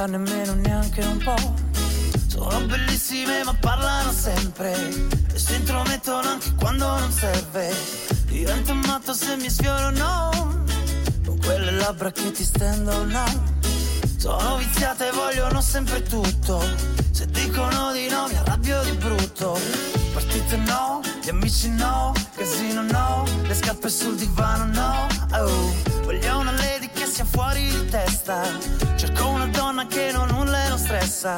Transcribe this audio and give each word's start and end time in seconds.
fa 0.00 0.06
nemmeno 0.06 0.54
neanche 0.54 1.02
un 1.02 1.18
po'. 1.18 1.54
Sono 2.26 2.58
bellissime 2.60 3.44
ma 3.44 3.52
parlano 3.52 4.10
sempre 4.10 4.72
e 5.34 5.38
si 5.38 5.54
intromettono 5.56 6.26
anche 6.26 6.54
quando 6.54 6.86
non 6.86 7.12
serve. 7.12 7.74
Divento 8.24 8.72
matto 8.72 9.12
se 9.12 9.36
mi 9.36 9.50
sfiorano 9.50 10.64
con 11.26 11.38
quelle 11.40 11.72
labbra 11.72 12.10
che 12.12 12.30
ti 12.30 12.44
stendono. 12.44 13.24
Sono 14.16 14.56
viziate 14.56 15.08
e 15.08 15.12
vogliono 15.12 15.60
sempre 15.60 16.02
tutto. 16.02 16.64
Se 17.10 17.26
dicono 17.26 17.92
di 17.92 18.08
no 18.08 18.26
mi 18.28 18.36
arrabbio 18.36 18.82
di 18.84 18.92
brutto. 18.92 19.58
Partite 20.14 20.56
no, 20.56 21.02
gli 21.22 21.28
amici 21.28 21.68
no, 21.68 22.14
casino 22.34 22.82
no, 22.82 23.24
le 23.42 23.54
scarpe 23.54 23.90
sul 23.90 24.16
divano 24.16 24.64
no. 24.64 25.06
Oh, 25.32 25.74
voglio 26.04 26.38
una 26.38 26.52
lady 26.52 26.88
che 26.90 27.04
sia 27.04 27.26
fuori 27.26 27.68
di 27.68 27.88
testa. 27.90 28.42
Cerco 28.96 29.28
una 29.28 29.46
donna 29.46 29.59
che 29.90 30.12
non 30.12 30.28
nulla 30.28 30.68
non 30.68 30.78
stressa. 30.78 31.36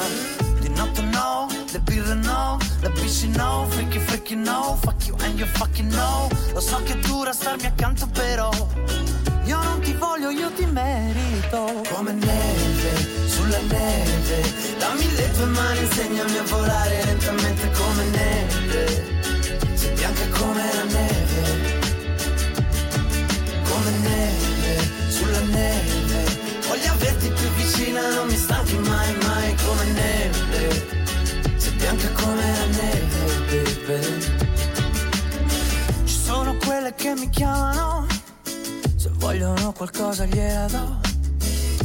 Di 0.60 0.68
notte 0.68 1.00
no, 1.00 1.48
le 1.72 1.80
birre 1.80 2.14
no, 2.14 2.58
le 2.80 2.90
bici 2.90 3.28
no, 3.28 3.66
freaky 3.70 3.98
freaky 3.98 4.36
no, 4.36 4.78
fuck 4.82 5.06
you 5.06 5.16
and 5.22 5.38
you 5.38 5.46
fucking 5.46 5.90
no. 5.92 6.28
Lo 6.52 6.60
so 6.60 6.80
che 6.84 6.96
dura 7.00 7.32
starmi 7.32 7.66
accanto 7.66 8.06
però. 8.06 8.50
Io 9.44 9.62
non 9.62 9.80
ti 9.80 9.92
voglio, 9.94 10.30
io 10.30 10.50
ti 10.52 10.66
merito. 10.66 11.82
Come 11.92 12.12
neve, 12.12 13.26
sulla 13.26 13.58
neve. 13.68 14.76
Dammi 14.78 15.14
le 15.16 15.30
tue 15.32 15.46
mani, 15.46 15.80
insegnami 15.80 16.36
a 16.36 16.42
volare 16.44 17.04
lentamente 17.04 17.70
come 17.72 18.04
neve. 18.04 19.04
Sei 19.74 19.92
bianca 19.94 20.28
come 20.38 20.62
la 20.74 20.84
neve. 20.84 21.80
Come 23.64 23.90
neve, 24.02 25.10
sulla 25.10 25.40
neve. 25.40 26.11
Voglio 26.72 26.90
averti 26.90 27.28
più 27.28 27.48
vicina, 27.50 28.14
non 28.14 28.28
mi 28.28 28.34
stanchi 28.34 28.78
mai, 28.78 29.14
mai 29.24 29.54
come 29.56 29.84
neve. 29.92 30.86
Sei 31.56 31.72
bianca 31.72 32.10
come 32.12 32.50
la 32.50 32.64
neve, 32.64 33.76
baby. 33.84 34.20
Ci 36.04 36.14
sono 36.14 36.56
quelle 36.56 36.94
che 36.94 37.12
mi 37.12 37.28
chiamano 37.28 38.06
se 38.96 39.10
vogliono 39.16 39.72
qualcosa 39.72 40.24
gliela 40.24 40.64
do. 40.68 41.00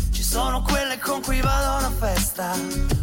Ci 0.10 0.24
sono 0.24 0.62
quelle 0.62 0.98
con 1.00 1.22
cui 1.22 1.42
vado 1.42 1.66
a 1.66 1.78
una 1.80 1.92
festa, 1.92 2.54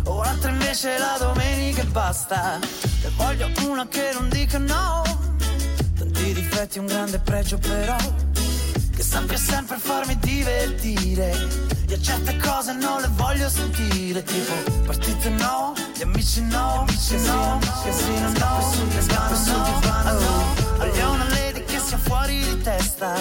o 0.05 0.21
un'altra 0.21 0.53
invece 0.53 0.97
la 0.97 1.17
domenica 1.19 1.83
e 1.83 1.85
basta. 1.85 2.61
E 2.61 3.11
voglio 3.15 3.51
una 3.69 3.87
che 3.89 4.09
non 4.15 4.31
dica 4.31 4.57
no. 4.57 5.03
Tanti 5.99 6.33
difetti, 6.33 6.79
un 6.79 6.87
grande 6.87 7.19
pregio 7.19 7.59
però. 7.59 7.97
Che 8.97 9.03
sappia 9.03 9.37
sempre 9.37 9.77
farmi 9.77 10.17
divertire. 10.19 11.73
Io 11.89 12.01
certe 12.01 12.37
cose 12.39 12.73
non 12.73 13.01
le 13.01 13.09
voglio 13.13 13.49
sentire, 13.49 14.23
tipo 14.23 14.53
partite 14.87 15.29
no, 15.31 15.75
gli 15.97 16.03
amici 16.03 16.43
no, 16.43 16.81
amici 16.81 17.17
no, 17.27 17.59
casino 17.83 18.29
no, 18.39 18.73
le 18.95 19.03
scarpe 19.03 19.37
sul 19.37 19.63
divano 19.63 20.13
no. 20.21 20.55
Voglio 20.79 21.11
una 21.11 21.29
lady 21.29 21.65
che 21.65 21.79
sia 21.79 21.99
fuori 21.99 22.39
di 22.39 22.61
testa. 22.63 23.15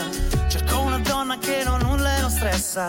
Cerco 0.48 0.80
una 0.80 1.00
donna 1.00 1.38
che 1.38 1.64
non 1.66 1.82
nulla 1.82 2.18
e 2.18 2.22
non 2.22 2.30
stressa. 2.30 2.88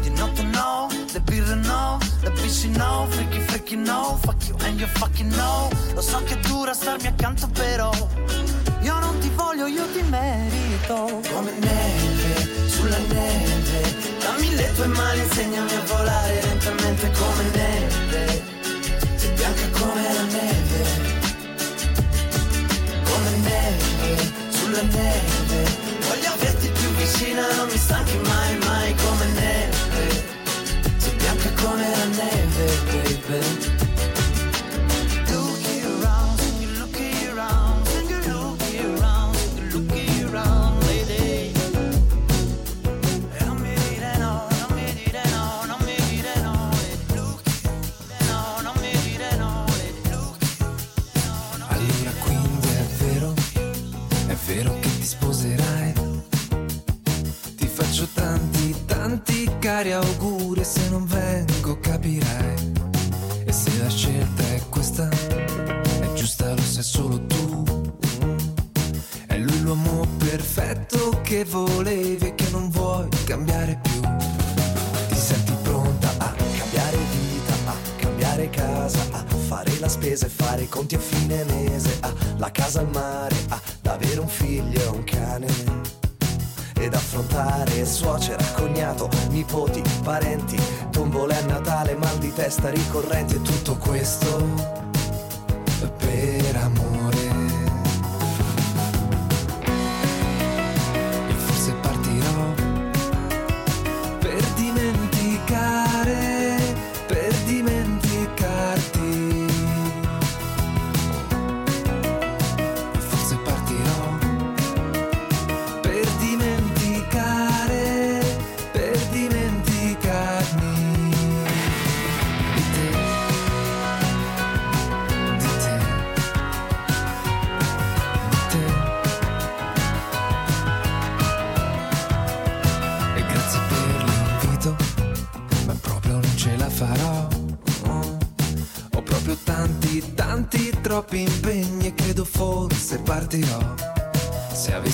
Di 0.00 0.10
notte 0.10 0.42
no, 0.42 0.88
le 1.12 1.20
birre 1.20 1.54
no, 1.54 1.98
le 2.20 2.30
bici 2.32 2.68
no, 2.70 3.06
freaky 3.08 3.40
freaky 3.40 3.76
no, 3.76 4.18
fuck 4.22 4.48
you 4.48 4.56
and 4.64 4.78
you 4.78 4.88
fucking 4.88 5.32
no. 5.34 5.70
Lo 5.94 6.00
so 6.00 6.22
che 6.24 6.38
dura 6.40 6.74
starmi 6.74 7.06
accanto 7.06 7.46
però. 7.48 7.90
Io 8.80 8.98
non 8.98 9.18
ti 9.20 9.30
voglio, 9.30 9.66
io 9.66 9.86
ti 9.92 10.02
merito. 10.02 11.20
Come 11.32 11.52
neve, 11.58 12.13
sulla 12.94 12.98
neve. 13.14 13.94
Dammi 14.20 14.54
le 14.54 14.72
tue 14.74 14.86
mani, 14.86 15.20
insegnami 15.20 15.74
a 15.74 15.82
volare 15.86 16.40
lentamente 16.42 17.10
come 17.10 17.44
neve. 17.52 18.42
Sei 19.16 19.30
bianca 19.32 19.68
come 19.78 20.02
la 20.02 20.22
neve. 20.22 20.82
Come 23.04 23.30
neve, 23.42 24.32
sulla 24.50 24.82
neve. 24.82 25.76
Voglio 26.06 26.32
averti 26.32 26.68
più 26.68 26.88
vicina, 26.90 27.42
non 27.56 27.68
mi 27.68 27.76
stanchi 27.76 28.16
mai, 28.18 28.58
mai 28.58 28.94
come 28.94 29.26
neve. 29.26 30.24
Sei 30.98 31.14
bianca 31.16 31.50
come 31.62 31.90
la 31.90 32.04
neve, 32.04 32.64
baby. 32.86 33.63
Cari 59.84 59.92
auguri 59.92 60.60
e 60.60 60.64
se 60.64 60.88
non 60.88 61.04
vengo 61.04 61.78
capirai. 61.78 62.72
E 63.44 63.52
se 63.52 63.70
la 63.82 63.90
scelta 63.90 64.42
è 64.54 64.60
questa, 64.70 65.08
è 65.10 66.12
giusta 66.14 66.54
lo 66.54 66.62
sai 66.62 66.82
solo 66.82 67.20
tu. 67.26 67.62
È 69.26 69.36
lui 69.36 69.60
l'uomo 69.60 70.06
perfetto 70.16 71.20
che 71.22 71.44
volevi 71.44 72.28
e 72.28 72.34
che 72.34 72.48
non 72.50 72.70
vuoi 72.70 73.08
cambiare 73.24 73.78
più. 73.82 74.00
Ti 75.08 75.16
senti 75.16 75.52
pronta 75.62 76.08
a 76.16 76.32
cambiare 76.56 76.96
vita, 76.96 77.52
a 77.66 77.74
cambiare 77.96 78.48
casa, 78.48 79.00
a 79.10 79.24
fare 79.48 79.78
la 79.80 79.88
spesa 79.88 80.24
e 80.24 80.30
fare 80.30 80.62
i 80.62 80.68
conti 80.68 80.94
a 80.94 81.00
fine 81.00 81.44
mese, 81.44 81.98
a 82.00 82.12
la 82.38 82.50
casa 82.50 82.80
al 82.80 82.88
mare, 82.88 83.36
ad 83.48 83.86
avere 83.86 84.20
un 84.20 84.28
figlio 84.28 84.80
e 84.80 84.86
un 84.86 85.04
cane. 85.04 85.93
Ed 86.84 86.92
affrontare 86.92 87.86
suocera, 87.86 88.44
cognato, 88.52 89.08
nipoti, 89.30 89.82
parenti, 90.02 90.60
tombole 90.90 91.34
a 91.34 91.46
Natale, 91.46 91.94
mal 91.94 92.18
di 92.18 92.30
testa 92.30 92.68
ricorrenti 92.68 93.36
e 93.36 93.40
tutto 93.40 93.78
questo 93.78 94.44
per 95.96 96.56
amore. 96.56 96.83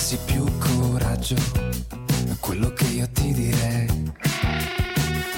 Avessi 0.01 0.17
più 0.25 0.43
coraggio, 0.57 1.35
è 1.35 2.35
quello 2.39 2.73
che 2.73 2.85
io 2.85 3.07
ti 3.11 3.33
direi. 3.33 4.11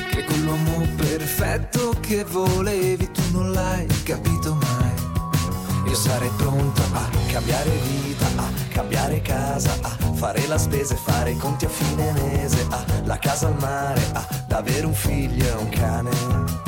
Che 0.10 0.24
quell'uomo 0.24 0.88
perfetto 0.96 1.94
che 2.00 2.24
volevi 2.24 3.12
tu 3.12 3.22
non 3.34 3.52
l'hai 3.52 3.86
capito 4.04 4.56
mai. 4.56 5.90
Io 5.90 5.96
sarei 5.96 6.32
pronto 6.38 6.82
a 6.94 7.10
cambiare 7.30 7.72
vita, 7.72 8.26
a 8.38 8.50
cambiare 8.70 9.22
casa, 9.22 9.78
a 9.82 10.14
fare 10.14 10.48
la 10.48 10.58
spesa 10.58 10.94
e 10.94 10.98
fare 10.98 11.32
i 11.32 11.38
conti 11.38 11.66
a 11.66 11.70
fine 11.70 12.14
mese, 12.14 12.66
a 12.70 12.86
la 13.04 13.20
casa 13.20 13.48
al 13.48 13.58
mare, 13.60 14.02
ad 14.14 14.52
avere 14.52 14.86
un 14.86 14.94
figlio 14.94 15.46
e 15.46 15.62
un 15.62 15.70
cane. 15.70 16.63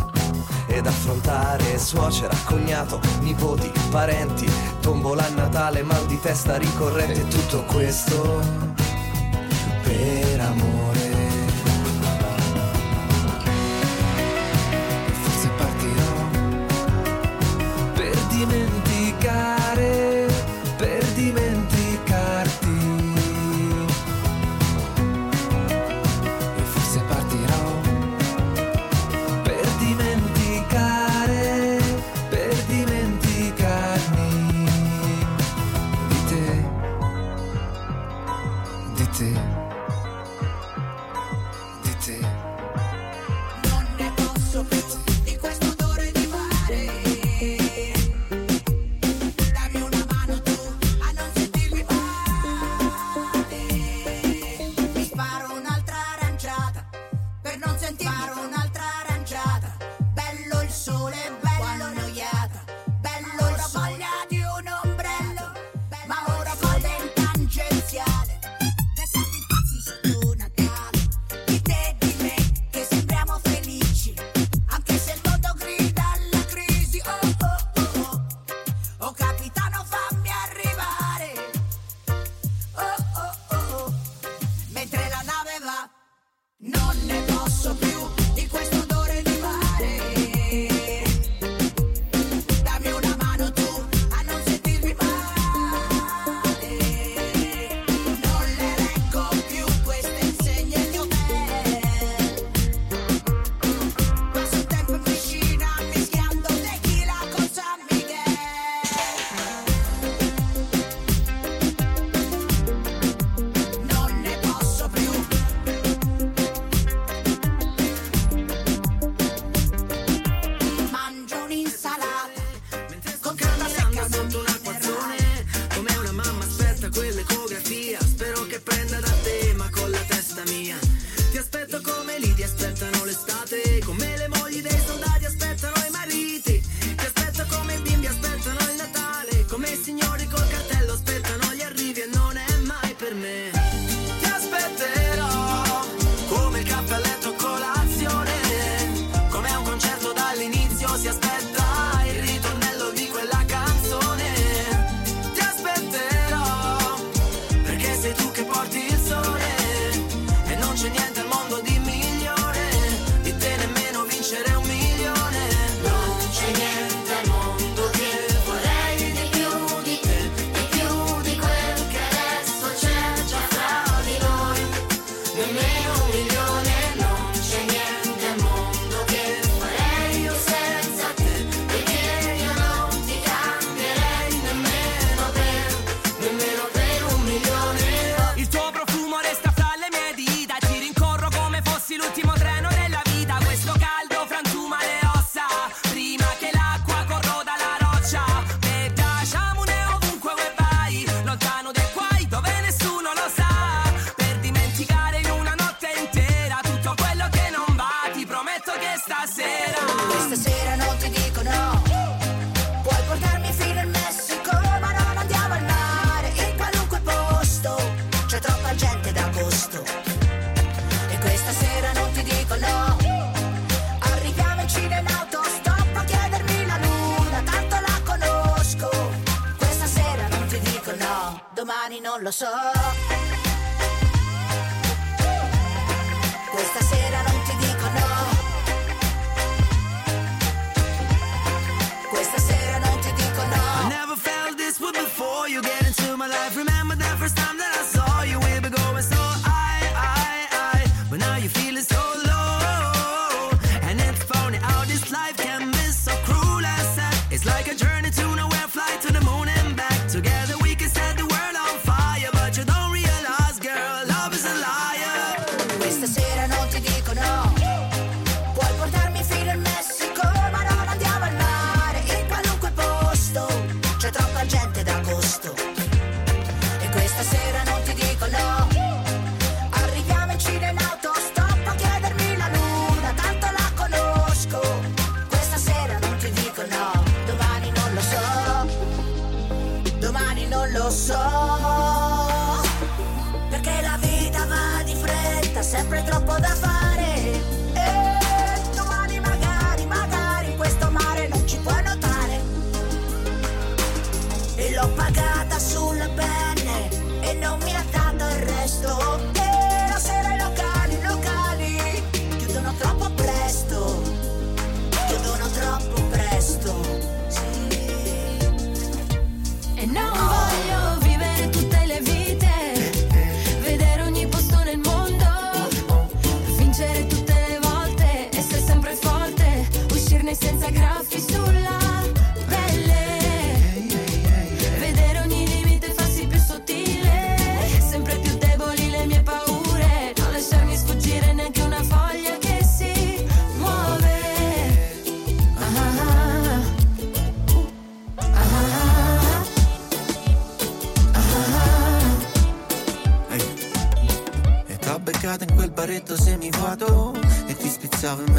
Ed 0.76 0.88
affrontare. 0.88 1.80
Suocera, 1.80 2.36
cognato, 2.44 3.00
nipoti, 3.22 3.72
parenti, 3.90 4.46
tombola 4.82 5.26
a 5.26 5.30
Natale, 5.30 5.84
mal 5.84 6.06
di 6.06 6.20
testa 6.20 6.58
ricorrente, 6.58 7.26
tutto 7.30 7.64
questo 7.64 8.42
per 9.82 10.35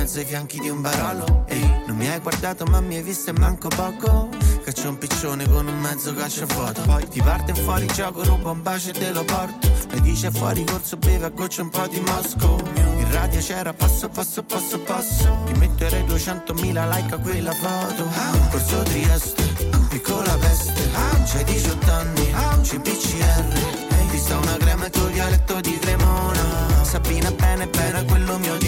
mezzo 0.06 0.20
ai 0.20 0.24
fianchi 0.24 0.60
di 0.60 0.68
un 0.68 0.80
barolo. 0.80 1.44
Ehi, 1.48 1.82
non 1.84 1.96
mi 1.96 2.08
hai 2.08 2.20
guardato 2.20 2.64
ma 2.66 2.80
mi 2.80 2.94
hai 2.94 3.02
visto 3.02 3.30
e 3.30 3.32
manco 3.32 3.66
poco. 3.66 4.28
Caccio 4.64 4.88
un 4.88 4.98
piccione 4.98 5.48
con 5.48 5.66
un 5.66 5.80
mezzo 5.80 6.14
calcio 6.14 6.44
a 6.44 6.46
vuoto. 6.46 6.82
Poi 6.82 7.08
ti 7.08 7.20
parte 7.20 7.52
fuori 7.54 7.86
gioco, 7.86 8.22
rubo 8.22 8.52
un 8.52 8.62
bacio 8.62 8.90
e 8.90 8.92
te 8.92 9.10
lo 9.10 9.24
porto. 9.24 9.68
Lei 9.90 10.00
dice 10.02 10.30
fuori 10.30 10.64
corso, 10.64 10.96
beve 10.96 11.26
a 11.26 11.30
goccia 11.30 11.62
un 11.62 11.70
po' 11.70 11.88
di 11.88 11.98
Mosco. 11.98 12.62
In 12.76 13.10
radio 13.10 13.40
c'era 13.40 13.72
passo, 13.72 14.08
passo, 14.08 14.44
passo, 14.44 14.78
passo. 14.78 15.38
Ti 15.46 15.58
metterei 15.58 16.04
200.000 16.04 16.88
like 16.88 17.12
a 17.12 17.18
quella 17.18 17.52
foto. 17.52 18.08
Corso 18.50 18.82
Trieste, 18.82 19.42
piccola 19.88 20.36
veste. 20.36 20.84
C'hai 21.26 21.42
18 21.42 21.92
anni, 21.92 22.32
CPCR 22.62 24.08
Ti 24.10 24.18
sta 24.18 24.36
una 24.36 24.56
crema 24.56 24.86
e 24.86 24.90
tuo 24.90 25.08
dialetto 25.08 25.60
di 25.60 25.76
Cremona. 25.80 26.84
Sabina 26.84 27.32
bene, 27.32 27.66
bene, 27.66 28.04
quello 28.04 28.38
mio 28.38 28.56
di 28.56 28.65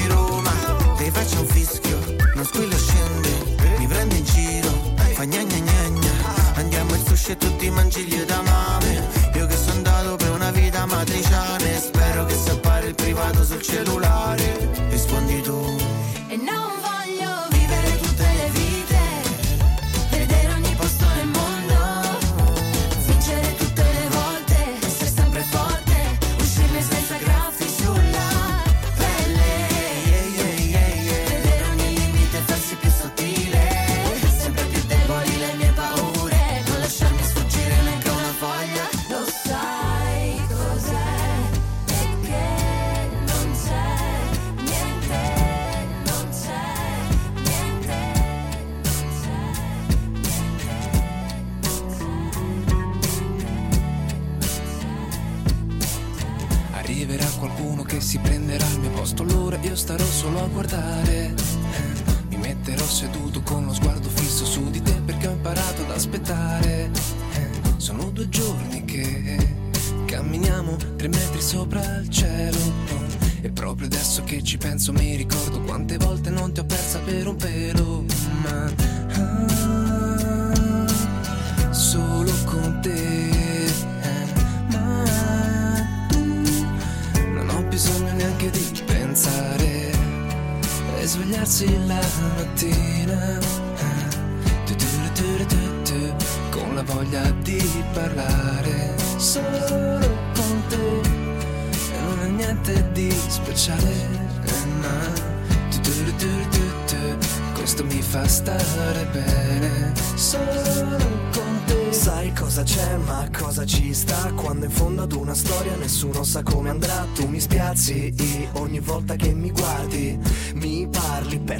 faccia 1.28 1.40
un 1.40 1.46
fischio, 1.46 1.98
non 2.34 2.44
squillo 2.44 2.76
scende, 2.76 3.76
mi 3.78 3.86
prende 3.86 4.16
in 4.16 4.24
giro, 4.24 4.68
fa 5.12 5.24
gna 5.24 5.42
gna 5.42 5.58
gna 5.58 5.88
gna. 5.88 6.54
Andiamo 6.54 6.94
in 6.94 7.04
sushi 7.06 7.32
e 7.32 7.36
tutti 7.36 7.70
mangi 7.70 8.04
gli 8.04 8.14
edamame, 8.14 9.06
io 9.34 9.46
che 9.46 9.56
sono 9.56 9.74
andato 9.74 10.16
per 10.16 10.30
una 10.30 10.50
vita 10.50 10.86
matriciana 10.86 11.78
spero 11.78 12.24
che 12.24 12.34
si 12.34 12.50
appare 12.50 12.88
il 12.88 12.94
privato 12.94 13.44
sul 13.44 13.60
cellulare. 13.62 14.57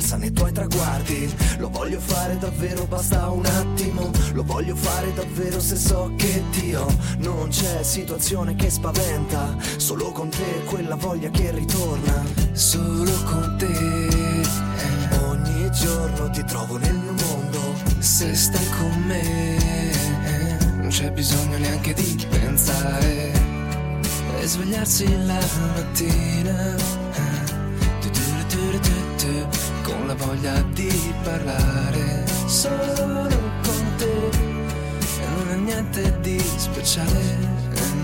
pensa 0.08 0.16
nei 0.16 0.32
tuoi 0.32 0.52
traguardi. 0.52 1.34
Lo 1.58 1.68
voglio 1.68 2.00
fare 2.00 2.38
davvero, 2.38 2.86
basta 2.86 3.28
un 3.28 3.44
attimo. 3.44 4.10
Lo 4.32 4.42
voglio 4.42 4.74
fare 4.74 5.12
davvero 5.12 5.60
se 5.60 5.76
so 5.76 6.12
che 6.16 6.42
Dio 6.50 6.86
non 7.18 7.48
c'è 7.48 7.82
situazione 7.82 8.54
che 8.54 8.70
spaventa. 8.70 9.56
Solo 9.76 10.10
con 10.12 10.30
te 10.30 10.64
quella 10.64 10.94
voglia 10.94 11.28
che 11.28 11.50
ritorna. 11.50 12.24
Solo 12.52 13.12
con 13.24 13.56
te. 13.58 14.46
Ogni 15.24 15.70
giorno 15.72 16.30
ti 16.30 16.42
trovo 16.44 16.78
nel 16.78 16.94
mio 16.94 17.12
mondo. 17.26 17.58
Se 17.98 18.34
stai 18.34 18.68
con 18.78 19.02
me, 19.06 19.56
non 20.76 20.88
c'è 20.88 21.10
bisogno 21.10 21.58
neanche 21.58 21.92
di 21.92 22.26
pensare. 22.30 23.32
E 24.40 24.46
svegliarsi 24.46 25.26
la 25.26 25.40
mattina 25.74 26.98
voglia 30.18 30.60
di 30.72 31.14
parlare. 31.22 32.24
Solo 32.46 33.28
con 33.62 33.94
te 33.96 34.30
e 35.22 35.26
non 35.36 35.50
è 35.50 35.56
niente 35.56 36.18
di 36.20 36.38
speciale. 36.56 37.36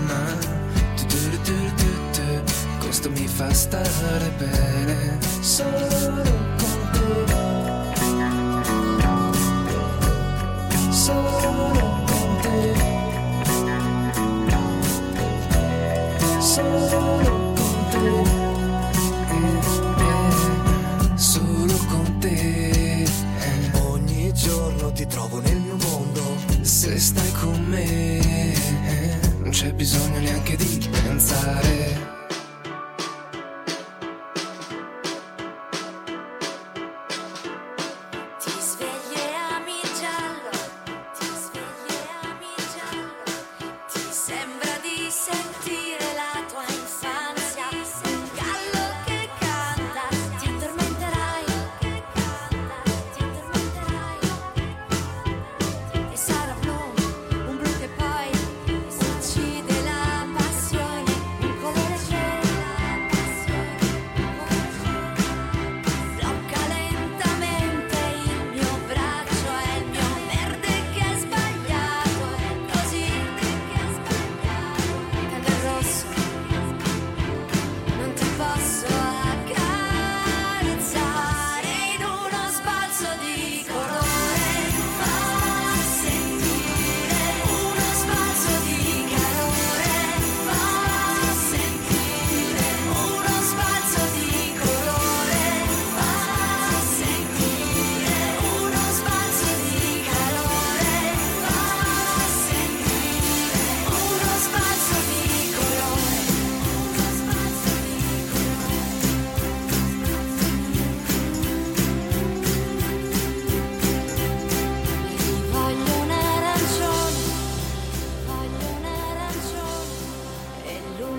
Ma 0.07 0.23
tu 0.95 1.05
tu 1.07 1.19
tu 1.43 1.89
tu 2.11 2.27
questo 2.79 3.09
mi 3.09 3.27
fa 3.27 3.53
stare 3.53 4.31
bene. 4.37 5.17
Solo 5.41 6.23
con 6.57 6.89
te. 6.91 7.25
Solo 10.91 12.03
con 12.05 12.39
te. 12.41 12.73
Solo 16.39 17.53
con 17.55 17.89
te. 17.91 18.44
ti 24.95 25.05
trovo 25.07 25.41
nel 25.41 25.57
mio 25.57 25.75
mondo. 25.75 26.23
Se 26.61 26.97
stai 26.97 27.31
con 27.33 27.61
me, 27.65 28.53
non 29.41 29.49
c'è 29.49 29.73
bisogno 29.73 30.19
neanche 30.19 30.55
di 30.55 30.89
pensare 31.03 32.14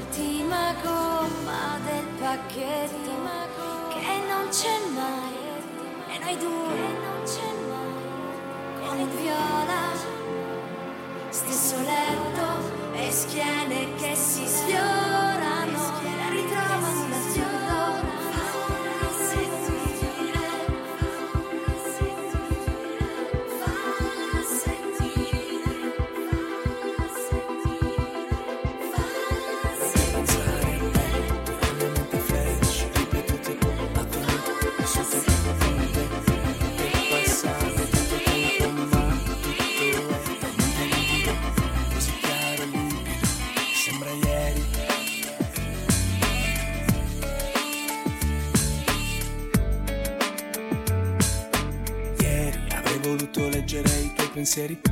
l'ultima 0.06 0.74
gomma 0.82 1.78
del 1.84 2.04
pacchetto 2.18 3.14
che 3.88 4.20
non 4.28 4.48
c'è 4.50 4.78
mai. 4.94 5.34
E 6.08 6.18
noi 6.18 6.36
due 6.38 6.78
non 7.02 7.22
c'è 7.24 7.52
mai. 7.68 8.86
Con 8.86 9.00
il 9.00 9.08
viola 9.08 10.14
stesso 11.30 11.76
letto 11.80 12.94
e 12.94 13.10
schiene 13.10 13.94
che 13.96 14.14
si 14.14 14.46
sfiora. 14.46 15.25
misericordia. 54.56 54.85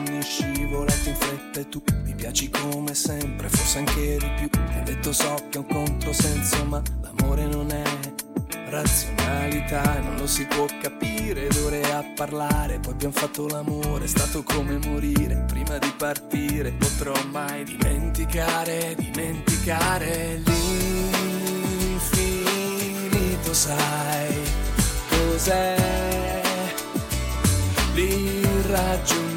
anni 0.00 0.22
scivolati 0.22 1.10
in 1.10 1.14
fretta 1.14 1.60
e 1.60 1.68
tu 1.68 1.82
mi 2.04 2.14
piaci 2.14 2.48
come 2.50 2.94
sempre, 2.94 3.48
forse 3.48 3.78
anche 3.78 4.16
di 4.18 4.30
più. 4.36 4.48
Mi 4.68 4.78
ha 4.78 4.82
detto 4.82 5.12
so 5.12 5.34
che 5.48 5.58
è 5.58 5.60
un 5.60 5.66
controsenso, 5.66 6.64
ma 6.64 6.82
l'amore 7.02 7.46
non 7.46 7.70
è 7.70 7.82
razionalità, 8.70 10.00
non 10.00 10.16
lo 10.16 10.26
si 10.26 10.46
può 10.46 10.66
capire, 10.80 11.48
d'ore 11.48 11.82
a 11.92 12.02
parlare, 12.14 12.78
poi 12.78 12.92
abbiamo 12.92 13.14
fatto 13.14 13.46
l'amore, 13.48 14.04
è 14.04 14.08
stato 14.08 14.42
come 14.42 14.78
morire, 14.86 15.44
prima 15.46 15.76
di 15.78 15.92
partire 15.96 16.72
potrò 16.72 17.12
mai 17.30 17.64
dimenticare, 17.64 18.94
dimenticare 18.96 20.40
l'infinito, 20.44 21.92
sai 23.52 24.34
cos'è? 25.08 26.00
l'irraggiungimento. 27.94 29.29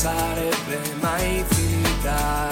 Sarebbe 0.00 0.80
mai 0.98 1.44
finita. 1.46 2.48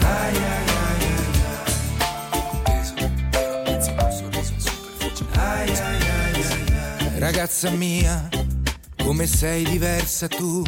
Ai. 0.00 0.34
Ragazza 7.18 7.70
mia, 7.70 8.28
come 9.04 9.28
sei 9.28 9.62
diversa 9.62 10.26
tu, 10.26 10.64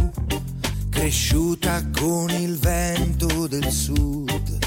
cresciuta 0.91 1.83
con 1.91 2.31
il 2.31 2.57
vento 2.57 3.49
del 3.49 3.69
sud. 3.69 4.59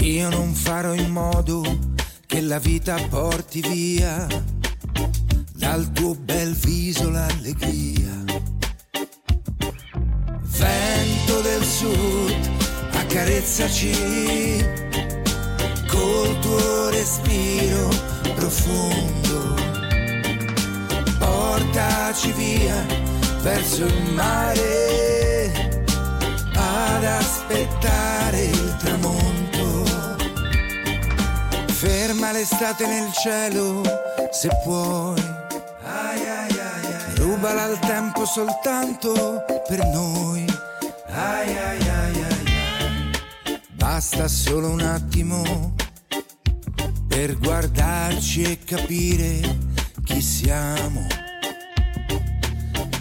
Io 0.00 0.30
non 0.30 0.54
farò 0.54 0.94
in 0.94 1.10
modo 1.10 1.92
che 2.34 2.40
la 2.40 2.58
vita 2.58 2.96
porti 3.10 3.60
via 3.60 4.26
dal 5.54 5.92
tuo 5.92 6.16
bel 6.16 6.52
viso 6.52 7.08
l'allegria. 7.08 8.24
Vento 10.42 11.40
del 11.42 11.62
sud, 11.62 12.50
accarezzaci 12.90 14.66
col 15.86 16.38
tuo 16.40 16.88
respiro 16.88 17.88
profondo. 18.34 19.54
Portaci 21.20 22.32
via 22.32 22.84
verso 23.42 23.84
il 23.84 24.12
mare 24.12 25.52
ad 26.52 27.04
aspettare 27.04 28.42
il 28.42 28.76
tramonto. 28.78 29.23
Ferma 31.84 32.32
l'estate 32.32 32.86
nel 32.86 33.12
cielo 33.12 33.82
se 34.30 34.48
puoi. 34.64 35.20
Ai, 35.82 36.18
ai, 36.18 36.58
ai, 36.58 37.14
Rubala 37.16 37.66
il 37.66 37.78
tempo 37.78 38.24
soltanto 38.24 39.44
per 39.68 39.84
noi. 39.88 40.46
Basta 43.74 44.28
solo 44.28 44.70
un 44.70 44.80
attimo 44.80 45.74
per 47.06 47.36
guardarci 47.38 48.44
e 48.44 48.58
capire 48.64 49.40
chi 50.04 50.22
siamo. 50.22 51.06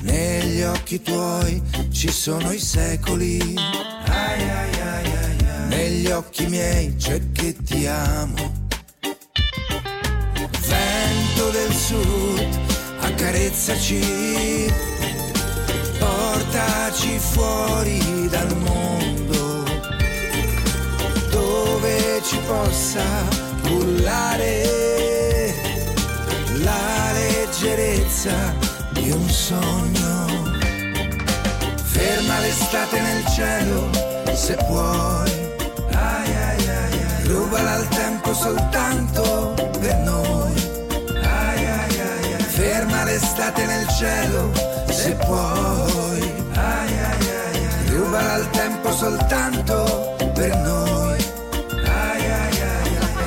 Negli 0.01 0.61
occhi 0.61 1.01
tuoi 1.01 1.61
ci 1.89 2.11
sono 2.11 2.51
i 2.51 2.59
secoli. 2.59 3.55
Negli 5.67 6.11
occhi 6.11 6.47
miei 6.47 6.97
c'è 6.97 7.31
che 7.31 7.55
ti 7.55 7.87
amo. 7.87 8.62
Vento 11.43 11.49
del 11.51 11.73
sud, 11.73 12.47
accarezzaci, 13.01 14.71
portaci 15.99 17.19
fuori 17.19 18.29
dal 18.29 18.55
mondo, 18.59 19.63
dove 21.31 22.21
ci 22.23 22.37
possa 22.47 23.03
cullare 23.63 25.53
la 26.63 27.11
leggerezza 27.11 28.55
di 28.91 29.11
un 29.11 29.29
sogno. 29.29 30.25
Ferma 31.83 32.39
l'estate 32.39 33.01
nel 33.01 33.25
cielo, 33.27 33.89
se 34.33 34.55
puoi. 34.65 35.41
Rubala 37.25 37.77
il 37.77 37.87
tempo 37.87 38.33
soltanto 38.33 39.72
L'estate 43.43 43.65
nel 43.65 43.87
cielo, 43.89 44.51
se 44.89 45.15
puoi. 45.15 46.33
Ai, 46.55 46.97
ai, 46.97 47.29
ai, 47.29 47.65
ai. 47.65 47.89
Rubala 47.89 48.37
il 48.37 48.49
tempo 48.51 48.95
soltanto 48.95 50.15
per 50.33 50.55
noi. 50.59 51.25
Ai, 51.83 52.31
ai, 52.31 52.61
ai, 52.61 52.97
ai. 52.97 53.17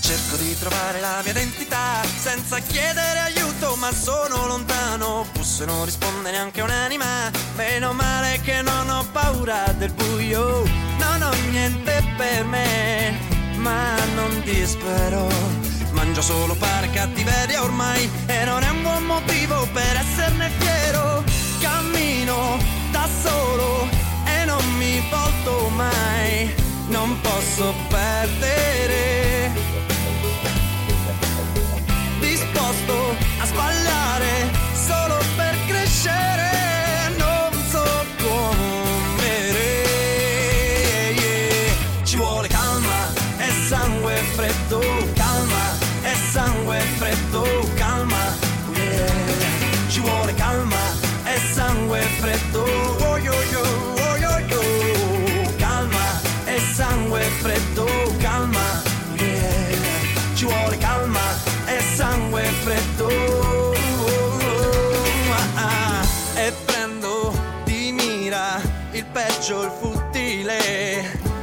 Cerco 0.00 0.36
di 0.36 0.58
trovare 0.58 1.00
la 1.00 1.20
mia 1.22 1.32
identità 1.32 2.00
senza 2.18 2.60
chiedere 2.60 3.18
aiuto, 3.18 3.76
ma 3.76 3.92
sono 3.92 4.46
lontano. 4.46 5.26
Busso 5.32 5.64
e 5.64 5.66
non 5.66 5.84
risponde 5.84 6.30
neanche 6.30 6.62
un'anima. 6.62 7.30
Meno 7.56 7.92
male 7.92 8.40
che 8.42 8.62
non 8.62 8.88
ho 8.88 9.04
paura 9.12 9.64
del 9.76 9.92
buio. 9.92 10.64
Non 10.96 11.20
ho 11.20 11.32
niente 11.50 12.01
per 12.16 12.44
me, 12.44 13.18
ma 13.56 13.96
non 14.14 14.42
dispero. 14.44 15.28
Mangio 15.92 16.22
solo 16.22 16.54
pane 16.54 16.90
cattiveria 16.90 17.62
ormai 17.62 18.10
e 18.26 18.44
non 18.44 18.62
è 18.62 18.70
un 18.70 18.82
buon 18.82 19.04
motivo 19.04 19.68
per 19.72 19.96
esserne 19.96 20.50
fiero. 20.58 21.22
Cammino 21.60 22.58
da 22.90 23.08
solo 23.22 23.88
e 24.24 24.44
non 24.44 24.64
mi 24.76 25.02
volto 25.10 25.68
mai. 25.68 26.54
Non 26.88 27.20
posso 27.20 27.74
perdere 27.88 29.50
disposto 32.20 33.16
a 33.38 33.46
sbagliare 33.46 34.61
peggio 69.42 69.64
il 69.64 69.70
futile 69.72 70.58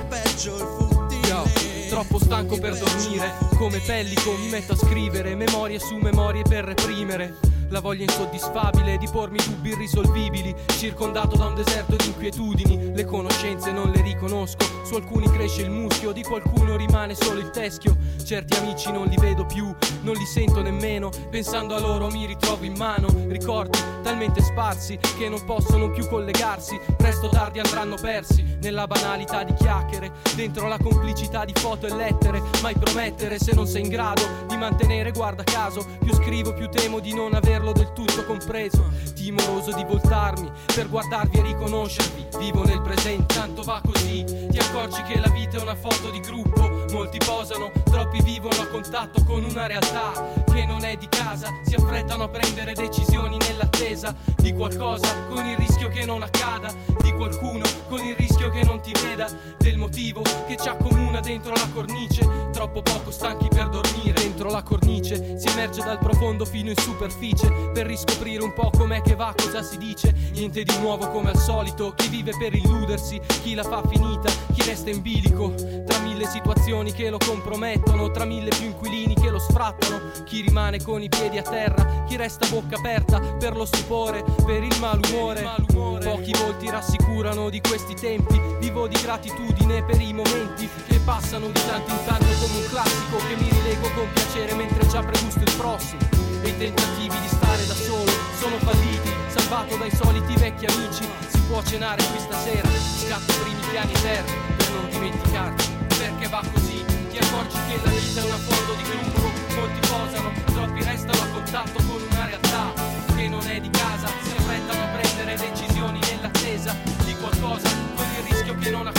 peggio 0.07 0.55
il 0.55 0.67
futile 0.77 1.27
Yo, 1.27 1.43
troppo 1.89 2.17
stanco 2.17 2.57
per 2.57 2.77
dormire 2.77 3.33
Come 3.57 3.79
pellico 3.79 4.31
mi 4.37 4.47
metto 4.47 4.71
a 4.71 4.77
scrivere 4.77 5.35
Memorie 5.35 5.79
su 5.79 5.97
memorie 5.97 6.43
per 6.43 6.63
reprimere 6.63 7.35
la 7.69 7.81
voglia 7.81 8.03
insoddisfabile 8.03 8.97
di 8.97 9.07
pormi 9.11 9.37
dubbi 9.45 9.69
irrisolvibili 9.69 10.55
Circondato 10.67 11.35
da 11.35 11.45
un 11.45 11.55
deserto 11.55 11.95
di 11.95 12.07
inquietudini. 12.07 12.93
Le 12.93 13.05
conoscenze 13.05 13.71
non 13.71 13.91
le 13.91 14.01
riconosco 14.01 14.65
Su 14.83 14.95
alcuni 14.95 15.29
cresce 15.29 15.61
il 15.61 15.69
muschio 15.69 16.11
Di 16.11 16.23
qualcuno 16.23 16.75
rimane 16.75 17.15
solo 17.15 17.39
il 17.39 17.49
teschio. 17.49 17.95
Certi 18.23 18.57
amici 18.57 18.91
non 18.91 19.07
li 19.07 19.15
vedo 19.17 19.45
più 19.45 19.73
Non 20.01 20.15
li 20.15 20.25
sento 20.25 20.61
nemmeno 20.61 21.09
Pensando 21.29 21.75
a 21.75 21.79
loro 21.79 22.07
mi 22.07 22.25
ritrovo 22.25 22.63
in 22.65 22.73
mano. 22.73 23.07
Ricordi 23.27 23.77
talmente 24.01 24.41
sparsi 24.41 24.97
Che 24.97 25.29
non 25.29 25.43
possono 25.45 25.91
più 25.91 26.07
collegarsi 26.07 26.79
Presto 26.97 27.27
o 27.27 27.29
tardi 27.29 27.59
andranno 27.59 27.95
persi 27.95 28.57
Nella 28.61 28.87
banalità 28.87 29.43
di 29.43 29.53
chiacchiere 29.53 30.11
Dentro 30.35 30.67
la 30.67 30.77
complicità 30.77 31.45
di 31.45 31.53
foto 31.55 31.85
e 31.85 31.93
lettere. 31.93 32.41
Mai 32.61 32.75
promettere 32.75 33.37
se 33.37 33.53
non 33.53 33.67
sei 33.67 33.83
in 33.83 33.89
grado 33.89 34.23
Di 34.47 34.57
mantenere 34.57 35.11
guarda 35.11 35.43
caso 35.43 35.85
Più 35.99 36.13
scrivo 36.13 36.53
più 36.53 36.69
temo 36.69 36.99
di 36.99 37.13
non 37.13 37.33
averlo 37.59 37.73
del 37.73 37.91
tutto 37.93 38.23
compreso. 38.25 38.87
Timoroso 39.13 39.73
di 39.73 39.83
voltarmi 39.83 40.49
Per 40.73 40.89
guardarvi 40.89 41.39
e 41.39 41.41
riconoscervi. 41.41 42.27
Vivo 42.39 42.63
nel 42.63 42.81
presente 42.81 43.35
Tanto 43.35 43.63
va 43.63 43.81
così. 43.83 44.23
Ti 44.23 44.57
accorgi 44.57 45.01
che 45.03 45.19
la 45.19 45.29
vita 45.29 45.57
è 45.57 45.61
una 45.61 45.75
foto 45.75 46.09
di 46.09 46.19
gruppo. 46.19 46.85
Molti 46.91 47.17
posano 47.17 47.71
Troppi 47.83 48.21
vivono 48.23 48.61
a 48.61 48.67
contatto 48.67 49.23
con 49.25 49.43
una 49.43 49.67
realtà 49.67 50.11
Che 50.51 50.65
non 50.65 50.83
è 50.83 50.95
di 50.95 51.07
casa. 51.07 51.47
Si 51.63 51.75
affrettano 51.75 52.23
a 52.23 52.29
prendere 52.29 52.73
decisioni 52.73 53.37
nell'attesa 53.37 54.15
Di 54.37 54.53
qualcosa 54.53 55.07
Con 55.27 55.45
il 55.45 55.57
rischio 55.57 55.89
che 55.89 56.05
non 56.05 56.23
accada 56.23 56.73
Di 57.01 57.11
qualcuno 57.13 57.65
Con 57.87 57.99
il 58.03 58.15
rischio 58.15 58.49
che 58.49 58.63
non 58.63 58.81
ti 58.81 58.91
veda 59.03 59.27
Del 59.57 59.77
motivo 59.77 60.21
che 60.47 60.57
ci 60.57 60.67
accomuna 60.67 61.19
dentro 61.19 61.53
la 61.53 61.67
cornice. 61.73 62.27
Troppo 62.51 62.81
poco 62.81 63.11
stanchi 63.11 63.47
per 63.49 63.69
dormire 63.69 64.13
Dentro 64.13 64.49
la 64.49 64.63
cornice 64.63 65.37
Si 65.37 65.47
emerge 65.47 65.81
dal 65.83 65.99
profondo 65.99 66.45
fino 66.45 66.69
in 66.69 66.77
superficie 66.77 67.48
felice 67.49 67.71
per 67.73 67.85
riscoprire 67.85 68.43
un 68.43 68.53
po' 68.53 68.69
com'è 68.75 69.01
che 69.01 69.15
va, 69.15 69.33
cosa 69.35 69.61
si 69.61 69.77
dice. 69.77 70.13
Niente 70.33 70.63
di 70.63 70.77
nuovo 70.79 71.09
come 71.09 71.29
al 71.29 71.37
solito, 71.37 71.93
chi 71.95 72.07
vive 72.07 72.31
per 72.37 72.53
illudersi, 72.53 73.19
chi 73.41 73.53
la 73.53 73.63
fa 73.63 73.81
finita, 73.87 74.31
chi 74.53 74.63
resta 74.63 74.89
in 74.89 75.01
bilico. 75.01 75.53
Tra 75.85 75.99
mille 75.99 76.25
situazioni 76.25 76.91
che 76.91 77.09
lo 77.09 77.17
compromettono, 77.17 78.11
tra 78.11 78.25
mille 78.25 78.49
più 78.49 78.67
inquilini 78.67 79.15
che 79.15 79.29
lo 79.29 79.39
sfrattano, 79.39 79.99
chi 80.25 80.41
rimane 80.41 80.81
con 80.81 81.01
i 81.01 81.09
piedi 81.09 81.37
a 81.37 81.41
terra, 81.41 82.03
chi 82.07 82.15
resta 82.15 82.47
bocca 82.47 82.75
aperta 82.75 83.19
per 83.19 83.55
lo 83.55 83.65
stupore, 83.65 84.23
per 84.45 84.63
il 84.63 84.75
malumore. 84.79 85.67
Pochi 85.99 86.31
volti 86.41 86.69
rassicurano 86.69 87.49
di 87.49 87.61
questi 87.61 87.93
tempi, 87.93 88.39
vivo 88.59 88.87
di 88.87 88.97
gratitudine 89.01 89.83
per 89.83 89.99
i 89.99 90.13
momenti 90.13 90.67
che 90.87 90.99
passano 91.03 91.47
di 91.47 91.61
tanto 91.67 91.91
in 91.91 92.03
tanto 92.05 92.25
come 92.39 92.57
un 92.57 92.67
classico 92.69 93.17
che 93.17 93.35
mi 93.35 93.49
rilego 93.49 93.89
con 93.93 94.07
piacere 94.13 94.55
mentre 94.55 94.87
già 94.87 95.01
pregusto 95.01 95.39
il 95.39 95.53
prossimo. 95.57 96.18
E 96.41 96.47
i 96.47 96.57
tentativi 96.57 97.19
di 97.19 97.27
stare 97.27 97.65
da 97.65 97.73
solo 97.73 98.11
sono 98.39 98.57
falliti, 98.59 99.11
salvato 99.27 99.75
dai 99.77 99.91
soliti 99.93 100.33
vecchi 100.35 100.65
amici. 100.65 101.07
Si 101.27 101.39
può 101.47 101.61
cenare 101.63 102.03
qui 102.03 102.19
stasera, 102.19 102.67
scatto 102.69 103.31
i 103.31 103.39
primi 103.43 103.61
piani 103.71 103.93
terra 103.93 104.31
per 104.57 104.69
non 104.71 104.89
dimenticarti. 104.89 105.77
Perché 105.97 106.27
va 106.29 106.41
così, 106.53 106.83
ti 107.09 107.17
accorgi 107.17 107.57
che 107.67 107.79
la 107.83 107.91
vita 107.91 108.21
è 108.21 108.23
una 108.23 108.37
foto 108.37 108.73
di 108.73 108.83
gruppo, 108.83 109.31
molti 109.55 109.79
posano, 109.87 110.31
troppi 110.45 110.83
restano 110.83 111.21
a 111.21 111.27
contatto 111.27 111.83
con 111.83 112.01
una 112.09 112.25
realtà 112.25 112.73
che 113.15 113.27
non 113.27 113.45
è 113.47 113.59
di 113.59 113.69
casa, 113.69 114.07
si 114.21 114.31
affrettano 114.37 114.81
a 114.81 114.87
prendere 114.97 115.35
decisioni 115.35 115.99
nell'attesa 115.99 116.73
di 117.03 117.15
qualcosa, 117.15 117.69
con 117.95 118.05
il 118.17 118.31
rischio 118.31 118.55
che 118.55 118.69
non 118.69 118.87
accada, 118.87 118.98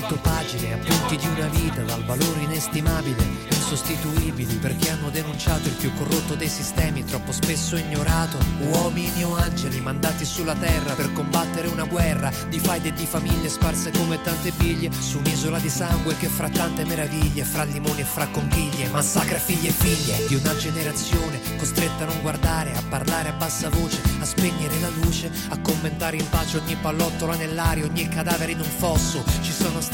scritto 0.00 0.16
pagine, 0.22 0.72
appunti 0.72 1.16
di 1.16 1.26
una 1.26 1.46
vita 1.48 1.82
dal 1.82 2.02
valore 2.04 2.40
inestimabile, 2.40 3.22
insostituibili, 3.50 4.54
perché 4.56 4.90
hanno 4.90 5.10
denunciato 5.10 5.68
il 5.68 5.74
più 5.74 5.92
corrotto 5.94 6.34
dei 6.34 6.48
sistemi, 6.48 7.04
troppo 7.04 7.32
spesso 7.32 7.76
ignorato. 7.76 8.38
Uomini 8.60 9.22
o 9.24 9.36
angeli 9.36 9.80
mandati 9.80 10.24
sulla 10.24 10.54
terra 10.54 10.94
per 10.94 11.12
combattere 11.12 11.68
una 11.68 11.84
guerra 11.84 12.32
di 12.48 12.58
faide 12.58 12.88
e 12.88 12.92
di 12.92 13.04
famiglie 13.04 13.48
sparse 13.48 13.90
come 13.90 14.20
tante 14.22 14.52
biglie 14.52 14.90
su 14.98 15.18
un'isola 15.18 15.58
di 15.58 15.68
sangue 15.68 16.16
che 16.16 16.28
fra 16.28 16.48
tante 16.48 16.84
meraviglie, 16.84 17.44
fra 17.44 17.64
limoni 17.64 18.00
e 18.00 18.04
fra 18.04 18.26
conchiglie, 18.28 18.88
massacra 18.88 19.38
figli 19.38 19.66
e 19.66 19.72
figlie 19.72 20.26
di 20.26 20.34
una 20.34 20.56
generazione 20.56 21.40
costretta 21.58 22.04
a 22.04 22.06
non 22.06 22.20
guardare, 22.22 22.72
a 22.72 22.82
parlare 22.88 23.28
a 23.28 23.32
bassa 23.32 23.68
voce, 23.68 24.00
a 24.20 24.24
spegnere 24.24 24.80
la 24.80 24.88
luce, 25.02 25.30
a 25.48 25.58
commentare 25.60 26.16
in 26.16 26.28
pace 26.28 26.58
ogni 26.58 26.76
pallottola 26.76 27.36
nell'aria, 27.36 27.84
ogni 27.84 28.08
cadavere 28.08 28.52
in 28.52 28.60
un 28.60 28.70
fosso. 28.78 29.22
Ci 29.42 29.52
sono 29.52 29.80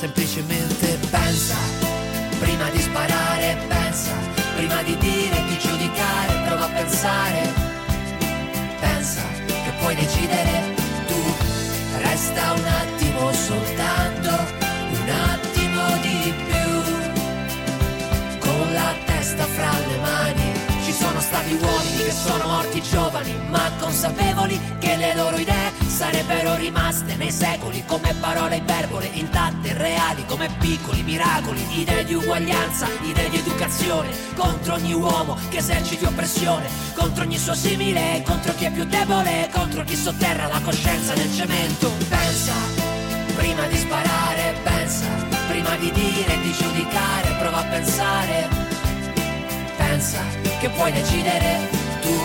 Semplicemente 0.00 0.98
pensa, 1.10 1.56
prima 2.38 2.70
di 2.70 2.80
sparare, 2.80 3.58
pensa, 3.68 4.12
prima 4.56 4.82
di 4.82 4.96
dire, 4.96 5.44
di 5.46 5.58
giudicare, 5.58 6.40
prova 6.46 6.64
a 6.64 6.68
pensare. 6.68 7.52
Pensa 8.80 9.20
che 9.46 9.70
puoi 9.78 9.94
decidere 9.94 10.74
tu, 11.06 11.20
resta 11.98 12.52
un 12.54 12.64
attimo 12.64 13.30
soltanto, 13.34 14.30
un 14.90 15.08
attimo 15.10 15.82
di 16.00 16.32
più 16.48 18.38
con 18.38 18.72
la 18.72 18.94
testa 19.04 19.44
fra 19.44 19.70
le 19.86 19.98
mani. 19.98 20.52
Ci 20.82 20.92
sono 20.92 21.20
stati 21.20 21.52
uomini 21.52 22.04
che 22.04 22.12
sono 22.12 22.46
morti 22.46 22.80
giovani, 22.80 23.34
ma 23.50 23.70
consapevoli 23.78 24.58
che 24.78 24.96
le 24.96 25.14
loro 25.14 25.36
idee 25.36 25.79
sarebbero 26.00 26.56
rimaste 26.56 27.14
nei 27.16 27.30
secoli 27.30 27.84
come 27.84 28.14
parole 28.14 28.56
iperbole, 28.56 29.10
intatte, 29.12 29.74
reali, 29.74 30.24
come 30.24 30.48
piccoli 30.58 31.02
miracoli, 31.02 31.60
idee 31.78 32.04
di 32.04 32.14
uguaglianza, 32.14 32.88
idee 33.02 33.28
di 33.28 33.36
educazione, 33.36 34.08
contro 34.34 34.76
ogni 34.76 34.94
uomo 34.94 35.36
che 35.50 35.58
eserciti 35.58 36.06
oppressione, 36.06 36.66
contro 36.94 37.24
ogni 37.24 37.36
suo 37.36 37.52
simile, 37.52 38.22
contro 38.24 38.54
chi 38.54 38.64
è 38.64 38.70
più 38.70 38.84
debole, 38.84 39.50
contro 39.52 39.84
chi 39.84 39.94
sotterra 39.94 40.46
la 40.46 40.62
coscienza 40.62 41.12
nel 41.12 41.34
cemento. 41.34 41.92
Pensa, 42.08 42.54
prima 43.36 43.66
di 43.66 43.76
sparare, 43.76 44.54
pensa, 44.62 45.06
prima 45.48 45.76
di 45.76 45.92
dire, 45.92 46.40
di 46.40 46.52
giudicare, 46.52 47.36
prova 47.38 47.58
a 47.58 47.64
pensare 47.64 48.70
pensa 49.76 50.22
che 50.60 50.70
puoi 50.70 50.92
decidere 50.92 51.68
tu. 52.00 52.16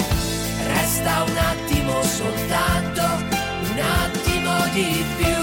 Resta 0.68 1.24
un 1.24 1.38
attimo 1.38 2.02
soltanto, 2.04 2.95
un 3.76 3.82
attimo 3.82 4.54
di 4.72 5.04
più, 5.18 5.36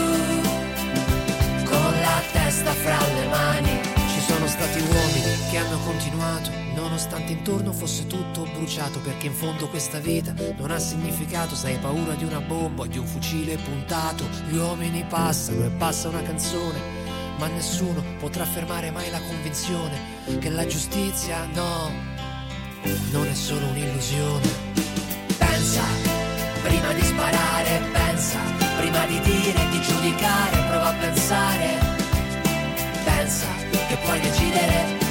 con 1.68 1.92
la 2.00 2.22
testa 2.32 2.72
fra 2.72 2.98
le 3.14 3.26
mani. 3.28 3.80
Ci 4.08 4.20
sono 4.20 4.46
stati 4.46 4.80
uomini 4.80 5.50
che 5.50 5.58
hanno 5.58 5.78
continuato, 5.84 6.50
nonostante 6.74 7.32
intorno 7.32 7.72
fosse 7.72 8.06
tutto 8.06 8.48
bruciato, 8.54 9.00
perché 9.00 9.26
in 9.26 9.34
fondo 9.34 9.68
questa 9.68 9.98
vita 9.98 10.34
non 10.56 10.70
ha 10.70 10.78
significato 10.78 11.54
se 11.54 11.68
hai 11.68 11.78
paura 11.78 12.14
di 12.14 12.24
una 12.24 12.40
bomba 12.40 12.82
o 12.82 12.86
di 12.86 12.96
un 12.96 13.06
fucile 13.06 13.56
puntato. 13.56 14.24
Gli 14.48 14.56
uomini 14.56 15.04
passano 15.06 15.66
e 15.66 15.70
passa 15.70 16.08
una 16.08 16.22
canzone 16.22 17.00
ma 17.38 17.48
nessuno 17.48 18.02
potrà 18.20 18.44
fermare 18.44 18.92
mai 18.92 19.10
la 19.10 19.20
convinzione 19.20 19.98
che 20.38 20.48
la 20.48 20.64
giustizia 20.64 21.44
no, 21.54 21.90
non 23.10 23.26
è 23.26 23.34
solo 23.34 23.66
un'illusione. 23.66 24.48
Pensa, 25.38 25.82
prima 26.62 26.92
di 26.92 27.02
sparare, 27.02 28.01
pensa, 28.22 28.38
prima 28.78 29.04
di 29.06 29.18
dire, 29.20 29.68
di 29.70 29.80
giudicare, 29.80 30.56
prova 30.68 30.90
a 30.90 30.92
pensare. 30.92 31.76
Pensa 33.02 33.48
che 33.88 33.96
puoi 33.96 34.20
decidere 34.20 35.01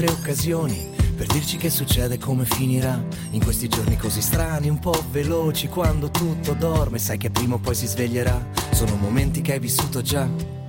altre 0.00 0.10
occasioni 0.10 0.88
per 1.14 1.26
dirci 1.26 1.58
che 1.58 1.68
succede 1.68 2.14
e 2.14 2.18
come 2.18 2.46
finirà. 2.46 3.02
In 3.32 3.42
questi 3.42 3.68
giorni 3.68 3.98
così 3.98 4.22
strani, 4.22 4.70
un 4.70 4.78
po' 4.78 5.04
veloci, 5.10 5.68
quando 5.68 6.10
tutto 6.10 6.54
dorme, 6.54 6.98
sai 6.98 7.18
che 7.18 7.30
prima 7.30 7.56
o 7.56 7.58
poi 7.58 7.74
si 7.74 7.86
sveglierà. 7.86 8.48
Sono 8.70 8.96
momenti 8.96 9.42
che 9.42 9.52
hai 9.52 9.58
vissuto 9.58 10.00
già. 10.00 10.59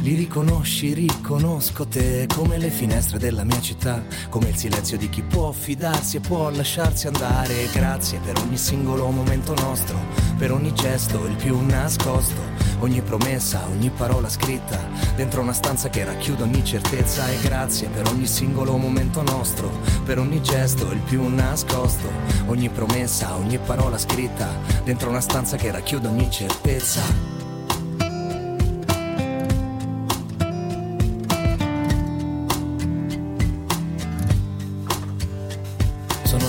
Li 0.00 0.14
riconosci, 0.14 0.94
riconosco 0.94 1.86
te 1.86 2.26
come 2.32 2.56
le 2.56 2.70
finestre 2.70 3.18
della 3.18 3.42
mia 3.42 3.60
città, 3.60 4.04
come 4.28 4.50
il 4.50 4.56
silenzio 4.56 4.96
di 4.96 5.08
chi 5.08 5.22
può 5.22 5.50
fidarsi 5.50 6.16
e 6.16 6.20
può 6.20 6.50
lasciarsi 6.50 7.08
andare. 7.08 7.68
Grazie 7.72 8.20
per 8.20 8.38
ogni 8.38 8.56
singolo 8.56 9.10
momento 9.10 9.54
nostro, 9.54 9.98
per 10.36 10.52
ogni 10.52 10.72
gesto, 10.72 11.26
il 11.26 11.34
più 11.34 11.58
nascosto, 11.60 12.40
ogni 12.78 13.02
promessa, 13.02 13.66
ogni 13.68 13.90
parola 13.90 14.28
scritta, 14.28 14.78
dentro 15.16 15.42
una 15.42 15.52
stanza 15.52 15.90
che 15.90 16.04
racchiude 16.04 16.44
ogni 16.44 16.64
certezza. 16.64 17.28
E 17.28 17.40
grazie 17.40 17.88
per 17.88 18.06
ogni 18.06 18.26
singolo 18.26 18.76
momento 18.76 19.20
nostro, 19.22 19.68
per 20.04 20.18
ogni 20.18 20.40
gesto, 20.40 20.92
il 20.92 21.00
più 21.00 21.26
nascosto, 21.26 22.08
ogni 22.46 22.68
promessa, 22.68 23.34
ogni 23.34 23.58
parola 23.58 23.98
scritta, 23.98 24.48
dentro 24.84 25.10
una 25.10 25.20
stanza 25.20 25.56
che 25.56 25.72
racchiude 25.72 26.06
ogni 26.06 26.30
certezza. 26.30 27.37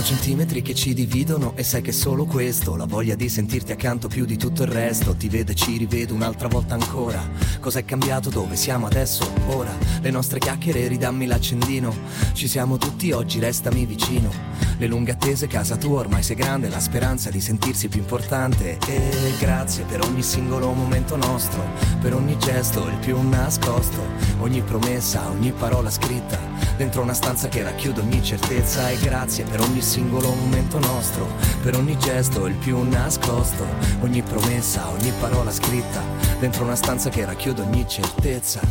Centimetri 0.10 0.64
che 0.64 0.74
ci 0.74 0.96
dividono 0.96 1.52
e 1.56 1.62
sai 1.62 1.84
che 1.84 1.92
solo 1.92 2.26
questo, 2.26 2.76
la 2.76 2.88
voglia 2.88 3.14
di 3.14 3.30
sentirti 3.30 3.74
accanto 3.74 4.08
più 4.08 4.26
di 4.26 4.38
tutto 4.38 4.64
il 4.64 4.70
resto, 4.70 5.14
ti 5.14 5.30
vedo 5.30 5.52
e 5.52 5.56
ci 5.56 5.78
rivedo 5.78 6.16
un'altra 6.16 6.48
volta 6.48 6.74
ancora. 6.74 7.22
Cos'è 7.60 7.86
cambiato? 7.86 8.32
Dove 8.32 8.56
siamo 8.56 8.88
adesso? 8.88 9.32
Ora, 9.50 9.72
le 10.02 10.10
nostre 10.10 10.40
chiacchiere, 10.40 10.88
ridammi 10.88 11.28
l'accendino. 11.28 11.96
Ci 12.34 12.48
siamo 12.48 12.78
tutti 12.78 13.12
oggi, 13.12 13.38
restami 13.38 13.86
vicino. 13.86 14.32
Le 14.80 14.88
lunghe 14.88 15.12
attese, 15.12 15.46
casa 15.46 15.76
tua 15.76 16.00
ormai 16.00 16.24
sei 16.24 16.38
grande, 16.38 16.70
la 16.70 16.80
speranza 16.80 17.30
di 17.30 17.40
sentirsi 17.40 17.88
più 17.88 18.00
importante. 18.00 18.80
E 18.88 19.34
grazie 19.38 19.84
per 19.84 20.02
ogni 20.02 20.24
singolo 20.24 20.72
momento 20.72 21.18
nostro, 21.18 21.64
per 22.02 22.16
ogni 22.16 22.36
gesto, 22.40 22.88
il 22.88 22.98
più 22.98 23.22
nascosto, 23.22 24.02
ogni 24.40 24.62
promessa, 24.62 25.30
ogni 25.30 25.52
parola 25.52 25.92
scritta, 25.92 26.40
dentro 26.78 27.04
una 27.04 27.14
stanza 27.14 27.48
che 27.48 27.62
racchiude 27.62 28.02
ogni 28.02 28.24
certezza. 28.24 28.90
E 28.90 28.98
grazie 28.98 29.44
per 29.44 29.60
ogni 29.60 29.82
singolo 29.82 29.98
momento 30.08 30.80
nostro, 30.80 31.28
per 31.62 31.76
ogni 31.76 31.98
gesto, 31.98 32.46
il 32.46 32.56
più 32.56 32.82
nascosto, 32.84 33.66
ogni 34.02 34.22
promessa, 34.22 34.88
ogni 34.90 35.12
parola 35.20 35.52
scritta, 35.52 36.02
dentro 36.40 36.64
una 36.64 36.76
stanza 36.76 37.10
che 37.10 37.26
racchiude 37.26 37.62
ogni 37.62 37.88
certezza. 37.88 38.62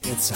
Certezza. 0.00 0.34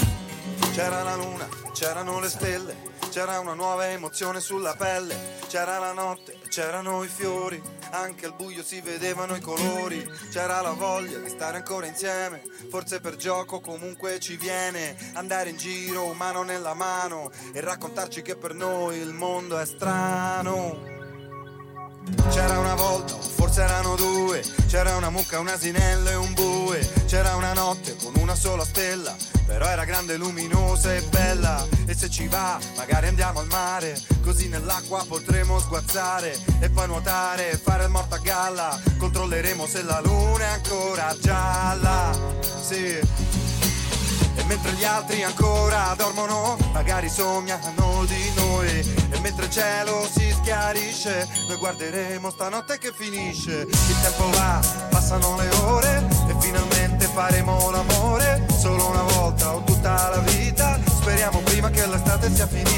C'era 0.73 1.03
la 1.03 1.17
luna, 1.17 1.47
c'erano 1.73 2.21
le 2.21 2.29
stelle, 2.29 2.77
c'era 3.11 3.38
una 3.40 3.55
nuova 3.55 3.88
emozione 3.88 4.40
sulla 4.40 4.75
pelle, 4.75 5.37
c'era 5.49 5.79
la 5.79 5.92
notte, 5.92 6.38
c'erano 6.49 7.03
i 7.03 7.09
fiori, 7.09 7.61
anche 7.90 8.27
al 8.27 8.35
buio 8.35 8.62
si 8.62 8.81
vedevano 8.81 9.35
i 9.35 9.40
colori, 9.40 10.07
c'era 10.31 10.61
la 10.61 10.73
voglia 10.73 11.18
di 11.18 11.29
stare 11.29 11.59
ancora 11.59 11.87
insieme, 11.87 12.42
forse 12.68 13.01
per 13.01 13.16
gioco 13.16 13.61
comunque 13.61 14.18
ci 14.21 14.37
viene, 14.37 14.97
andare 15.14 15.51
in 15.51 15.57
giro 15.57 16.12
mano 16.12 16.42
nella 16.42 16.75
mano 16.75 17.31
e 17.53 17.61
raccontarci 17.61 18.23
che 18.23 18.37
per 18.37 18.55
noi 18.55 18.99
il 18.99 19.12
mondo 19.12 19.59
è 19.59 19.64
strano. 19.64 20.98
C'era 22.31 22.59
una 22.59 22.75
volta, 22.75 23.14
forse 23.14 23.62
erano 23.62 23.94
due, 23.97 24.42
c'era 24.66 24.97
una 24.97 25.11
mucca, 25.11 25.38
un 25.40 25.49
asinello 25.49 26.11
e 26.11 26.14
un 26.14 26.33
bue, 26.35 26.79
c'era 27.07 27.35
una 27.37 27.53
notte 27.53 27.97
con 27.97 28.12
una 28.16 28.35
sola 28.35 28.64
stella, 28.64 29.16
però 29.47 29.66
era 29.66 29.85
grande, 29.85 30.16
luminosa 30.16 30.94
e 30.94 31.01
bella, 31.03 31.66
e 31.87 31.94
se 31.94 32.11
ci 32.11 32.29
va 32.29 32.59
magari 32.77 33.09
andiamo 33.09 33.40
al 33.40 33.46
mare, 33.46 34.00
così 34.23 34.48
nell'acqua 34.48 35.04
potremo 35.09 35.59
sguazzare 35.59 36.38
e 36.61 36.69
poi 36.71 36.87
nuotare 36.87 37.50
e 37.50 37.56
fare 37.56 37.85
il 37.85 37.90
morto 37.90 38.15
a 38.15 38.19
galla, 38.19 38.81
controlleremo 38.98 39.67
se 39.67 39.83
la 39.83 40.00
luna 40.02 40.44
è 40.44 40.48
ancora 40.48 41.17
gialla, 41.21 42.11
sì. 42.61 43.48
Mentre 44.49 44.73
gli 44.73 44.85
altri 44.85 45.23
ancora 45.23 45.94
dormono, 45.94 46.57
magari 46.73 47.11
sognano 47.11 48.07
di 48.07 48.33
noi. 48.35 48.69
E 49.11 49.19
mentre 49.21 49.44
il 49.44 49.51
cielo 49.51 50.09
si 50.11 50.31
schiarisce, 50.31 51.29
noi 51.46 51.59
guarderemo 51.59 52.31
stanotte 52.31 52.79
che 52.79 52.90
finisce. 52.94 53.67
Il 53.69 54.01
tempo 54.01 54.31
va, 54.31 54.59
passano 54.88 55.37
le 55.37 55.49
ore 55.67 56.09
e 56.29 56.35
finalmente 56.40 57.05
faremo 57.07 57.71
l'amore. 57.71 58.46
Solo 58.59 58.88
una 58.88 59.03
volta 59.03 59.55
o 59.55 59.63
tutta 59.65 60.09
la 60.09 60.19
vita. 60.21 60.81
Speriamo 60.87 61.40
prima 61.40 61.69
che 61.69 61.87
l'estate 61.87 62.35
sia 62.35 62.46
finita. 62.46 62.77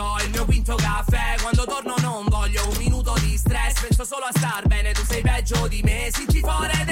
c'ho, 0.00 0.16
il 0.24 0.30
mio 0.30 0.44
quinto 0.46 0.74
caffè, 0.76 1.36
quando 1.42 1.64
torno 1.64 1.94
non 2.00 2.24
voglio 2.28 2.66
un 2.68 2.76
minuto 2.78 3.14
di 3.20 3.36
stress, 3.36 3.80
penso 3.80 4.04
solo 4.04 4.24
a 4.24 4.30
star 4.34 4.66
bene, 4.66 4.92
tu 4.92 5.04
sei 5.04 5.20
peggio 5.20 5.68
di 5.68 5.82
me, 5.82 6.08
sinti 6.10 6.40
fuori 6.40 6.89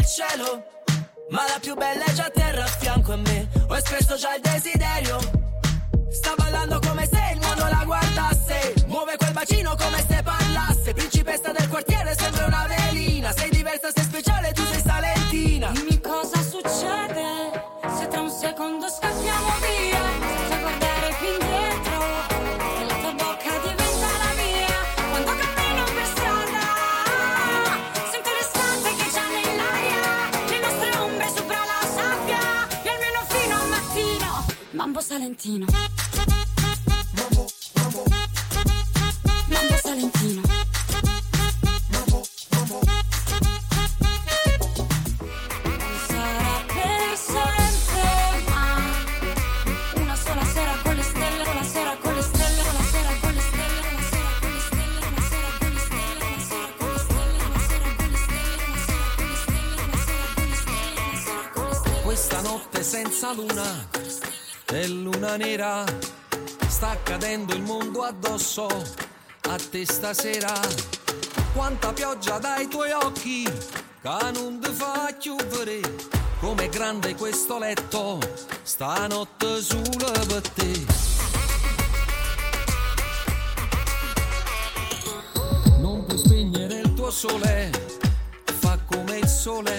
nel 0.00 0.06
cielo. 0.06 0.64
Ma 1.28 1.44
la 1.46 1.58
più 1.60 1.74
bella 1.74 2.04
è 2.04 2.12
già 2.12 2.30
terra 2.32 2.64
a 2.64 2.66
fianco 2.66 3.12
a 3.12 3.16
me. 3.16 3.48
Ho 3.68 3.76
espresso 3.76 4.16
già 4.16 4.34
il 4.34 4.40
desiderio. 4.40 5.18
Sta 6.10 6.34
ballando 6.36 6.80
come 6.80 7.06
se 7.06 7.20
il 7.34 7.40
mondo 7.40 7.66
la 7.68 7.82
guardasse. 7.84 8.74
Muove 8.86 9.16
quel 9.16 9.32
bacino 9.32 9.76
come 9.76 10.04
se 10.08 10.22
parlasse. 10.22 10.92
Principessa 10.92 11.52
del 11.52 11.68
quartiere, 11.68 12.16
sembra 12.18 12.46
una 12.46 12.66
velina. 12.66 13.32
Sei 13.32 13.50
diversa, 13.50 13.90
sei 13.94 14.04
speciale, 14.04 14.52
tu 14.52 14.64
sei 14.64 14.82
salentina. 14.82 15.70
Dimmi 15.70 16.00
cosa 16.00 16.42
succede 16.42 17.68
se 17.96 18.08
tra 18.08 18.20
un 18.20 18.30
secondo 18.30 18.88
scappiamo 18.88 19.29
mambo 35.10 35.26
salentino 35.26 35.66
mambo 39.48 39.76
salentino 39.82 40.42
sarà 46.06 46.64
per 46.66 47.16
sempre 47.16 48.04
ma 48.48 48.64
una 50.00 50.14
sera 50.14 50.74
con 50.82 50.94
le 50.94 51.02
stelle 51.02 51.42
una 51.42 51.64
sera 51.64 51.96
con 52.00 52.14
le 52.14 52.22
stelle 52.22 52.62
una 52.62 52.82
sera 52.84 53.14
con 53.20 53.34
le 53.34 53.40
stelle 53.40 53.80
una 53.80 53.98
sera 54.00 54.38
con 54.38 54.52
le 54.54 54.60
stelle 54.60 55.06
una 55.06 55.22
sera 55.26 55.50
con 55.58 55.72
le 55.72 55.80
stelle 55.80 57.34
una 57.46 57.58
sera 57.58 57.90
con 57.96 58.10
le 58.10 58.16
stelle 58.16 58.54
una 58.60 58.78
sera 58.78 59.04
con 59.10 59.26
le 59.26 59.26
stelle 59.26 59.26
una 59.26 59.26
sera 59.26 59.26
con 59.26 59.26
le 59.26 59.34
stelle 59.34 59.82
una 59.82 59.98
sera 60.06 60.26
con 60.34 60.46
le 60.46 60.56
stelle 60.56 61.00
una 61.02 61.18
sera 61.24 61.50
con 61.52 61.68
le 61.68 61.74
stelle 61.74 62.02
Questa 62.02 62.40
notte 62.42 62.82
senza 62.82 63.32
luna 63.32 63.89
e 64.80 64.88
luna 64.88 65.36
nera 65.36 65.84
sta 66.66 66.96
cadendo 67.02 67.54
il 67.54 67.60
mondo 67.60 68.02
addosso 68.02 68.66
a 68.66 69.56
te 69.70 69.84
stasera. 69.84 70.58
Quanta 71.52 71.92
pioggia 71.92 72.38
dai 72.38 72.66
tuoi 72.66 72.90
occhi 72.92 73.42
che 73.44 74.30
non 74.32 74.58
fa 74.62 75.14
chiudere. 75.18 75.80
Com'è 76.40 76.70
grande 76.70 77.14
questo 77.14 77.58
letto 77.58 78.20
stanotte 78.62 79.60
solo 79.60 80.12
per 80.26 80.48
te. 80.48 80.84
Non 85.78 86.06
puoi 86.06 86.18
spegnere 86.18 86.80
il 86.80 86.94
tuo 86.94 87.10
sole, 87.10 87.70
fa 88.60 88.78
come 88.86 89.18
il 89.18 89.28
sole. 89.28 89.78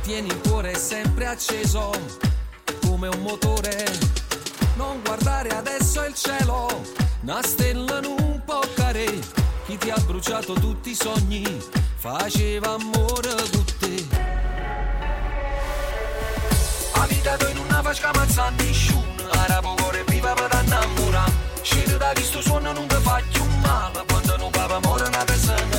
Tieni 0.00 0.28
il 0.28 0.40
cuore 0.40 0.74
sempre 0.76 1.26
acceso 1.26 2.33
come 3.04 3.08
un 3.08 3.22
motore. 3.22 3.84
Non 4.76 5.00
guardare 5.04 5.50
adesso 5.50 6.04
il 6.04 6.14
cielo, 6.14 6.82
una 7.20 7.42
stella 7.42 8.00
non 8.00 8.42
può 8.44 8.60
care. 8.74 9.04
Chi 9.66 9.76
ti 9.76 9.90
ha 9.90 9.98
bruciato 10.04 10.54
tutti 10.54 10.90
i 10.90 10.94
sogni 10.94 11.44
faceva 11.96 12.74
amore 12.74 13.30
a 13.30 13.42
tutti. 13.50 14.08
La 16.94 17.06
vita 17.06 17.36
in 17.50 17.58
una 17.58 17.80
vasca 17.82 18.10
mazza 18.14 18.50
nessuno, 18.50 19.28
arabo 19.30 19.74
cuore 19.74 20.04
viva 20.06 20.32
per 20.32 20.60
innamorare. 20.64 21.32
Scena 21.62 21.96
da 21.96 22.10
questo 22.12 22.40
suono 22.40 22.72
non 22.72 22.86
ti 22.86 22.96
faccio 22.96 23.44
male, 23.62 24.04
quando 24.06 24.36
non 24.36 24.50
pava 24.50 24.78
muore 24.80 25.06
una 25.08 25.24
persona. 25.24 25.73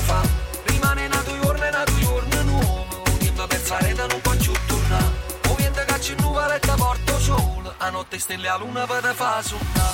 A 7.85 7.91
notte 7.91 8.17
stelle 8.17 8.47
a 8.47 8.57
luna 8.57 8.87
per 8.87 9.13
fa 9.13 9.43
sonna 9.43 9.93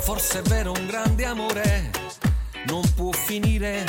Forse 0.00 0.40
è 0.40 0.42
vero 0.42 0.72
un 0.72 0.86
grande 0.86 1.24
amore 1.24 1.90
non 2.66 2.82
può 2.94 3.12
finire, 3.12 3.82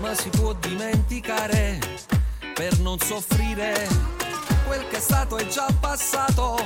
ma 0.00 0.14
si 0.14 0.28
può 0.28 0.52
dimenticare 0.52 1.78
per 2.52 2.78
non 2.80 2.98
soffrire. 2.98 3.88
Quel 4.66 4.86
che 4.88 4.98
è 4.98 5.00
stato 5.00 5.38
è 5.38 5.46
già 5.46 5.66
passato 5.80 6.58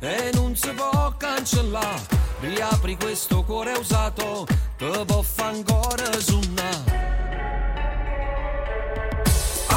e 0.00 0.30
non 0.34 0.56
si 0.56 0.70
può 0.70 1.14
cancellare. 1.16 2.20
Riapri 2.40 2.96
questo 2.96 3.44
cuore 3.44 3.74
usato 3.74 4.44
Të 4.82 5.04
bo 5.06 5.20
fangore 5.22 6.08
zuna 6.26 6.70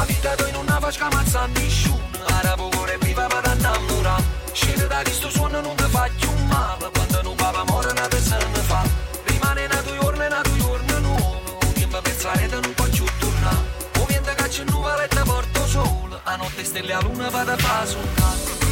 Avita 0.00 0.32
dojnë 0.40 0.58
una 0.58 0.80
vashka 0.82 1.10
mazza 1.12 1.44
nishuna 1.52 2.24
Arabo 2.40 2.66
gore 2.74 2.96
piva 3.04 3.28
vada 3.30 3.52
innamora 3.54 4.16
Scende 4.50 4.88
da 4.88 5.04
questo 5.04 5.30
suono 5.30 5.60
non 5.60 5.76
ti 5.76 5.84
faccio 5.94 6.32
male 6.48 6.90
Quando 6.90 7.22
non 7.22 7.36
va 7.36 7.52
amore 7.54 7.92
una 7.92 8.08
persona 8.08 8.66
fa 8.66 8.82
Rimane 9.26 9.68
nato 9.68 9.94
giorno 9.94 10.24
e 10.24 10.28
nato 10.28 10.56
giorno 10.56 10.98
nuovo 10.98 11.58
Un 11.62 11.72
tempo 11.74 12.00
pensare 12.02 12.48
te 12.48 12.58
non 12.58 12.72
faccio 12.74 13.04
tornare 13.20 13.64
Un 14.00 14.06
vento 14.08 14.34
che 14.34 14.48
c'è 14.48 14.64
nuvole 14.64 15.04
e 15.04 15.08
te 15.08 15.22
porto 15.22 15.66
solo 15.68 16.20
A 16.24 16.34
notte 16.34 16.64
stelle 16.64 16.92
a 16.92 17.00
luna 17.02 17.30
vado 17.30 17.52
a 17.52 17.56
fare 17.56 17.86
sul 17.86 18.14
canto 18.16 18.65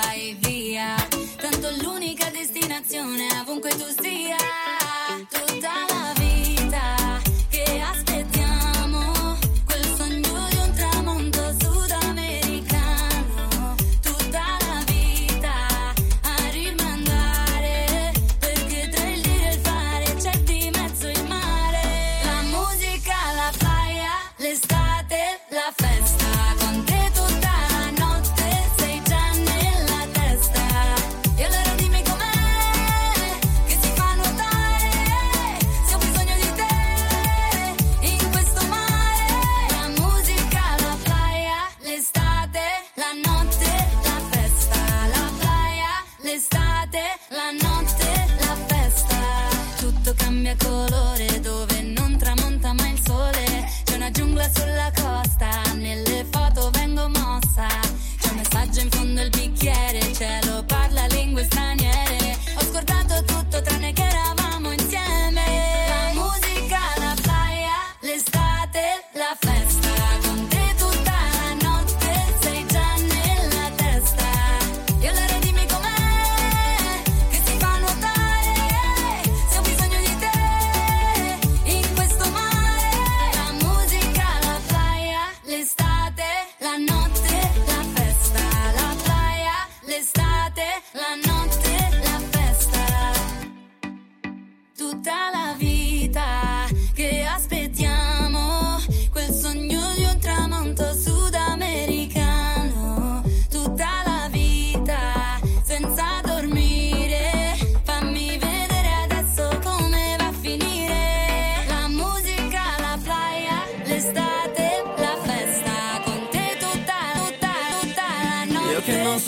se 0.00 0.47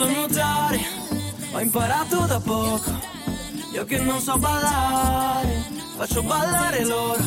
Io 0.01 0.07
che 0.07 0.13
non 0.15 0.31
so 0.31 0.35
nuotare, 0.35 0.81
ho 1.53 1.61
imparato 1.61 2.25
da 2.25 2.41
poco. 2.41 2.91
Io 3.75 3.85
che 3.85 3.99
non 3.99 4.19
so 4.19 4.39
ballare, 4.39 5.67
faccio 5.95 6.23
ballare 6.23 6.87
loro. 6.87 7.23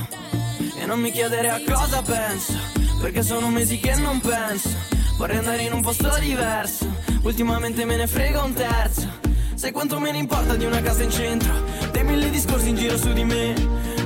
E 0.79 0.85
non 0.87 0.99
mi 0.99 1.11
chiedere 1.11 1.49
a 1.49 1.61
cosa 1.63 2.01
penso, 2.01 2.53
perché 2.99 3.21
sono 3.21 3.49
mesi 3.49 3.77
che 3.77 3.93
non 3.93 4.19
penso. 4.19 4.69
Vorrei 5.17 5.37
andare 5.37 5.61
in 5.61 5.73
un 5.73 5.81
posto 5.81 6.17
diverso, 6.19 6.87
ultimamente 7.21 7.85
me 7.85 7.95
ne 7.95 8.07
frega 8.07 8.41
un 8.41 8.53
terzo. 8.53 9.07
Sai 9.53 9.71
quanto 9.71 9.99
me 9.99 10.11
ne 10.11 10.17
importa 10.17 10.55
di 10.55 10.65
una 10.65 10.81
casa 10.81 11.03
in 11.03 11.11
centro, 11.11 11.53
dei 11.91 12.03
mille 12.03 12.31
discorsi 12.31 12.69
in 12.69 12.75
giro 12.75 12.97
su 12.97 13.13
di 13.13 13.23
me. 13.23 13.53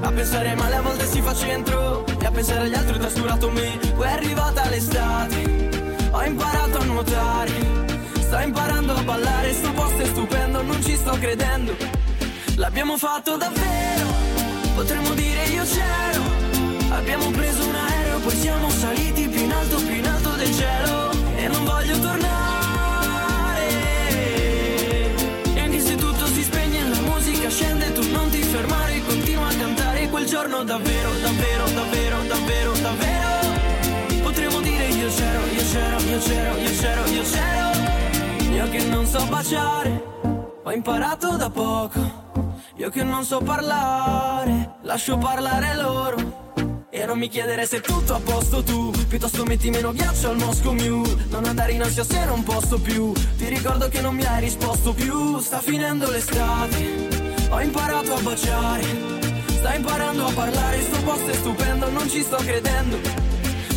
A 0.02 0.12
pensare 0.12 0.56
male 0.56 0.76
a 0.76 0.82
volte 0.82 1.08
si 1.08 1.22
fa 1.22 1.34
centro, 1.34 2.06
e 2.06 2.26
a 2.26 2.32
pensare 2.32 2.66
agli 2.66 2.76
altri 2.76 2.96
ho 2.96 3.00
trascurato 3.00 3.50
me. 3.50 3.80
Poi 3.96 4.08
è 4.08 4.12
arrivata 4.12 4.68
l'estate, 4.68 5.70
ho 6.12 6.22
imparato 6.22 6.80
a 6.80 6.84
nuotare. 6.84 7.96
Sto 8.28 8.40
imparando 8.40 8.94
a 8.94 9.02
ballare, 9.04 9.54
sto 9.54 9.72
posto 9.72 10.02
è 10.02 10.06
stupendo, 10.06 10.62
non 10.62 10.84
ci 10.84 10.98
sto 10.98 11.12
credendo. 11.12 11.74
L'abbiamo 12.56 12.98
fatto 12.98 13.38
davvero, 13.38 14.06
potremmo 14.76 15.14
dire 15.14 15.46
io 15.46 15.64
c'ero. 15.64 16.24
Abbiamo 16.90 17.32
preso 17.32 17.66
un 17.66 17.74
aereo, 17.74 18.20
poi 18.20 18.36
siamo 18.36 18.70
saliti 18.70 19.30
più 19.30 19.44
in 19.44 19.52
alto, 19.54 19.78
più 19.78 19.96
in 19.96 20.06
alto 20.06 20.30
del 20.32 20.54
cielo. 20.54 21.12
E 21.38 21.48
non 21.48 21.64
voglio 21.64 21.98
tornare. 22.00 23.68
E 25.54 25.60
anche 25.62 25.80
se 25.80 25.96
tutto 25.96 26.26
si 26.26 26.44
spegne, 26.44 26.90
la 26.90 27.00
musica 27.00 27.50
scende, 27.50 27.94
tu 27.94 28.12
non 28.12 28.30
ti 28.30 28.42
fermare, 28.42 29.02
continua 29.08 29.48
a 29.48 29.56
cantare 29.56 30.10
quel 30.10 30.26
giorno 30.26 30.66
davvero, 30.66 31.12
davvero, 31.22 31.64
davvero, 31.70 32.18
davvero, 32.28 32.72
davvero. 32.74 34.22
Potremmo 34.22 34.60
dire 34.60 34.88
io 34.88 35.08
c'ero, 35.16 35.46
io 35.46 35.64
c'ero, 35.72 35.98
io 36.02 36.20
c'ero, 36.20 36.58
io 36.58 36.72
c'ero, 36.78 37.06
io 37.06 37.22
c'ero. 37.22 38.07
Io 38.58 38.68
che 38.72 38.84
non 38.86 39.06
so 39.06 39.24
baciare, 39.28 40.04
ho 40.64 40.72
imparato 40.72 41.38
da 41.38 41.48
poco. 41.48 42.00
Io 42.78 42.90
che 42.90 43.04
non 43.04 43.24
so 43.24 43.40
parlare, 43.40 44.78
lascio 44.82 45.16
parlare 45.16 45.76
loro. 45.76 46.56
E 46.90 47.06
non 47.06 47.20
mi 47.20 47.28
chiedere 47.28 47.68
se 47.68 47.82
tutto 47.82 48.16
a 48.16 48.20
posto 48.20 48.64
tu. 48.64 48.92
Piuttosto 49.08 49.46
metti 49.46 49.70
meno 49.70 49.92
ghiaccio 49.92 50.30
al 50.30 50.38
Moscow 50.38 50.74
Mule 50.74 51.28
Non 51.30 51.46
andare 51.46 51.74
in 51.74 51.84
ansia 51.84 52.04
se 52.04 52.26
non 52.26 52.42
posso 52.42 52.82
più. 52.82 53.12
Ti 53.12 53.48
ricordo 53.48 53.90
che 53.90 54.02
non 54.02 54.16
mi 54.16 54.24
hai 54.24 54.42
risposto 54.42 54.92
più. 54.92 55.38
Sta 55.38 55.60
finendo 55.60 56.10
l'estate 56.10 57.10
Ho 57.52 57.62
imparato 57.62 58.16
a 58.16 58.22
baciare. 58.22 58.84
Sta 59.50 59.76
imparando 59.76 60.26
a 60.26 60.32
parlare 60.32 60.82
Sto 60.82 61.00
posto 61.04 61.30
è 61.30 61.34
stupendo, 61.36 61.92
non 61.92 62.10
ci 62.10 62.24
sto 62.24 62.38
credendo. 62.38 62.98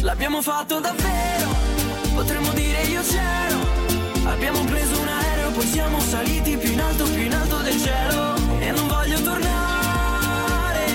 L'abbiamo 0.00 0.40
fatto 0.40 0.80
davvero 0.80 1.48
Potremmo 2.14 2.50
dire 2.52 2.80
io 2.84 3.02
c'ero 3.02 4.09
Abbiamo 4.30 4.64
preso 4.64 4.98
un 5.00 5.08
aereo 5.08 5.50
Poi 5.50 5.66
siamo 5.66 5.98
saliti 6.00 6.56
più 6.56 6.70
in 6.70 6.80
alto, 6.80 7.04
più 7.04 7.22
in 7.22 7.34
alto 7.34 7.56
del 7.58 7.78
cielo. 7.80 8.34
E 8.60 8.70
non 8.70 8.86
voglio 8.86 9.20
tornare. 9.22 10.86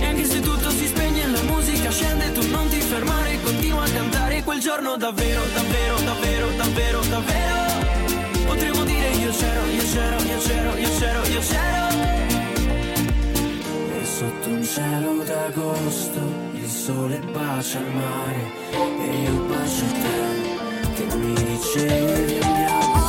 E 0.00 0.04
anche 0.04 0.24
se 0.24 0.40
tutto 0.40 0.70
si 0.70 0.86
spegne 0.86 1.26
la 1.28 1.42
musica 1.42 1.90
scende 1.90 2.32
Tu 2.32 2.48
non 2.50 2.68
ti 2.68 2.80
fermare, 2.80 3.40
continua 3.42 3.84
a 3.84 3.90
cantare 3.90 4.42
Quel 4.42 4.58
giorno 4.60 4.96
davvero, 4.96 5.42
davvero, 5.54 5.96
davvero, 6.00 6.48
davvero, 6.56 7.00
davvero. 7.08 7.60
Potremmo 8.44 8.82
dire 8.84 9.08
io 9.10 9.30
c'ero, 9.30 9.64
io 9.66 9.82
c'ero, 9.84 10.22
io 10.22 10.38
c'ero, 10.38 10.76
io 10.76 10.88
c'ero, 10.98 11.26
io 11.26 11.40
c'ero. 11.40 11.90
E 14.00 14.04
sotto 14.04 14.48
un 14.48 14.64
cielo 14.64 15.22
d'agosto 15.24 16.20
Il 16.54 16.68
sole 16.68 17.20
bacia 17.32 17.78
il 17.78 17.86
mare 17.86 18.52
E 19.00 19.22
io 19.22 19.32
bacio 19.46 19.86
te 19.86 20.51
Che 21.08 21.16
mi 21.16 21.34
dicevi 21.34 22.38
andiamo, 22.42 23.01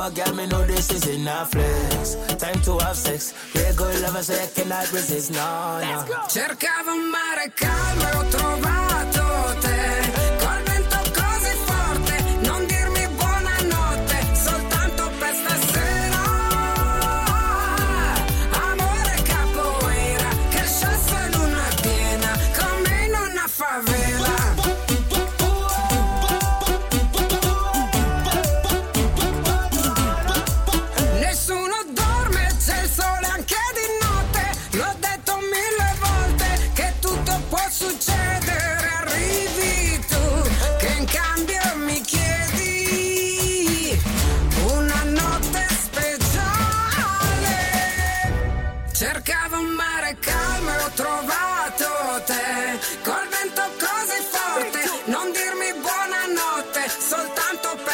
But 0.00 0.14
girl, 0.14 0.34
me 0.34 0.46
know 0.46 0.64
this 0.64 0.90
is 0.90 1.06
enough 1.08 1.50
flex. 1.50 2.14
Time 2.38 2.58
to 2.62 2.78
have 2.78 2.96
sex. 2.96 3.34
Regular 3.54 4.00
lover 4.00 4.22
so 4.22 4.32
I 4.32 4.46
cannot 4.46 4.90
resist, 4.92 5.30
no, 5.30 5.78
no 5.78 6.26
Cercavo 6.26 6.92
un 6.92 7.10
mare 7.10 7.52
calmo 7.54 8.22
e 8.22 8.89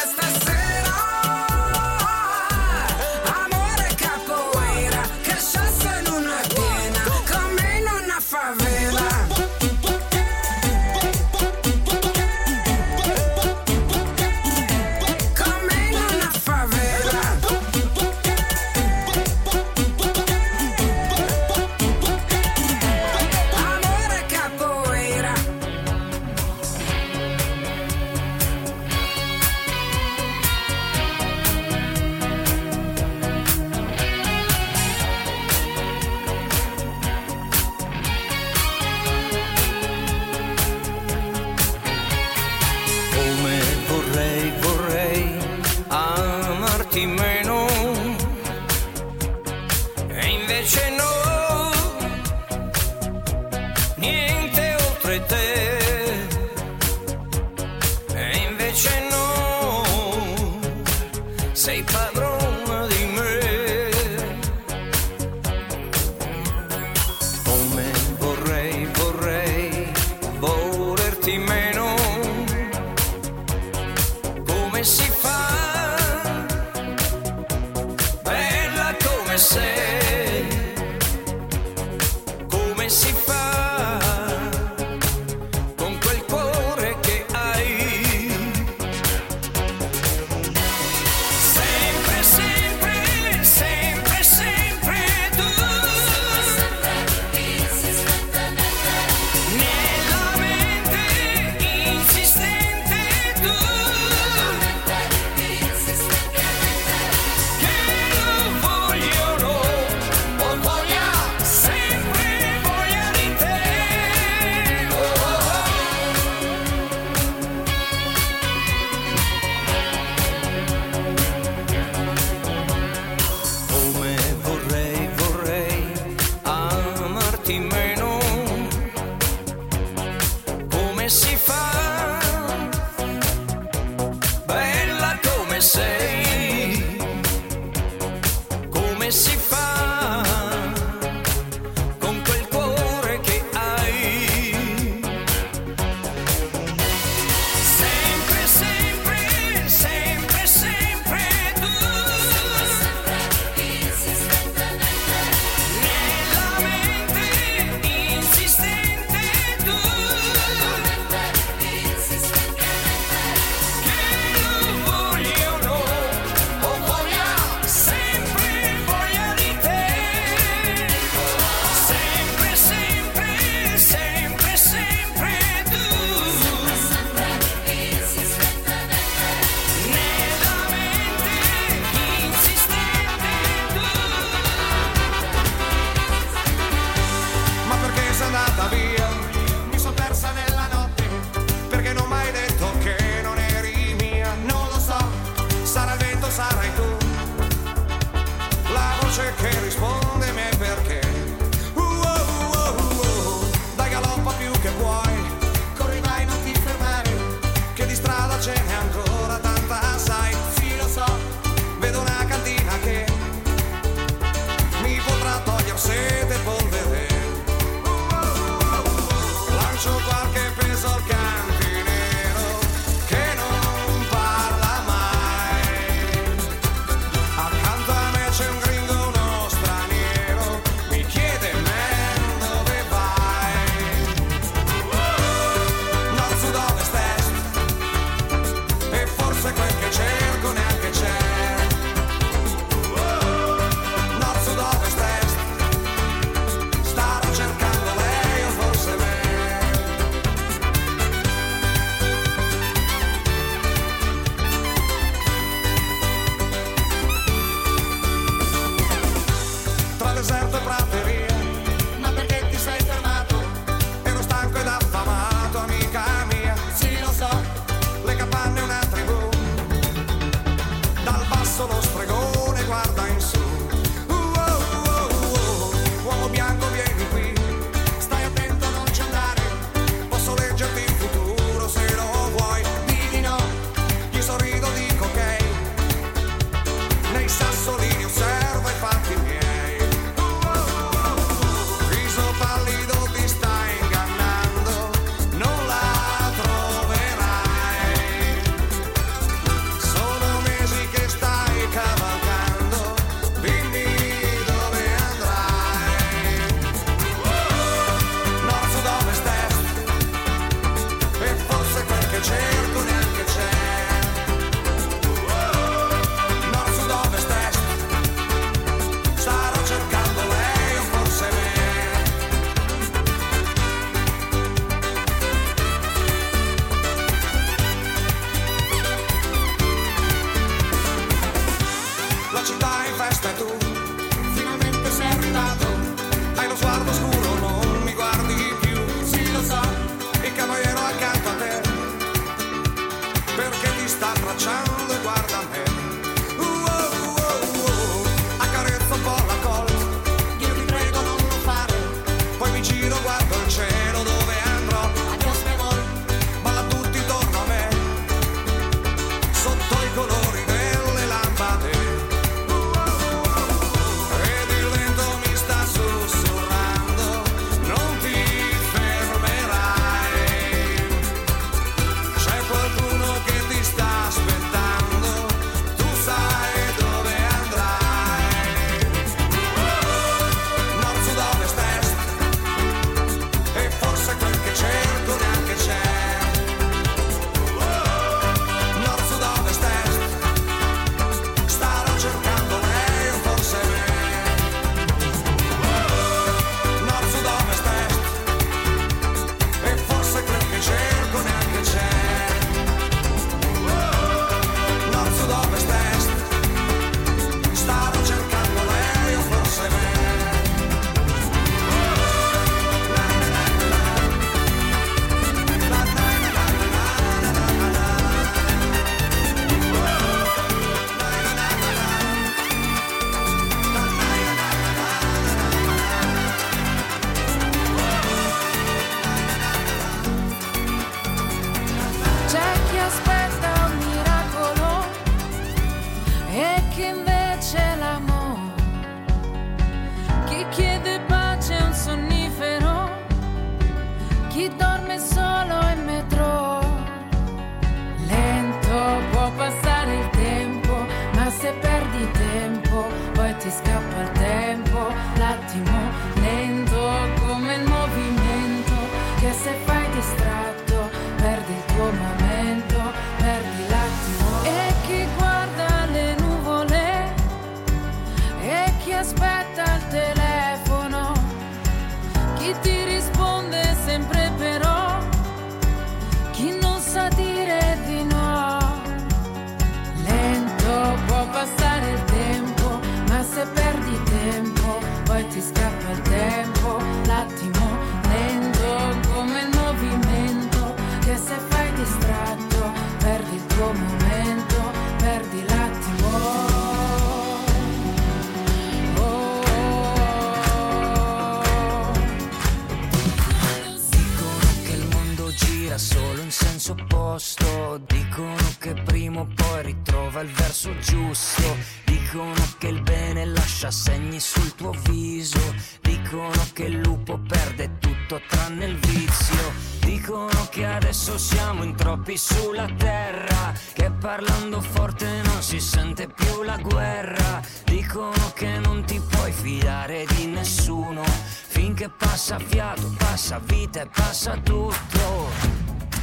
esta 0.07 0.46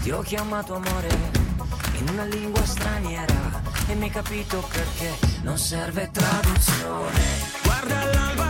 Ti 0.05 0.11
ho 0.11 0.21
chiamato 0.21 0.75
amore 0.75 1.09
in 1.99 2.09
una 2.11 2.25
lingua 2.25 2.63
straniera 2.67 3.63
e 3.89 3.95
mi 3.95 4.05
hai 4.05 4.11
capito 4.11 4.63
perché 4.71 5.15
non 5.45 5.57
serve 5.57 6.11
traduzione. 6.13 7.23
Guarda 7.63 8.05
l'alba 8.13 8.44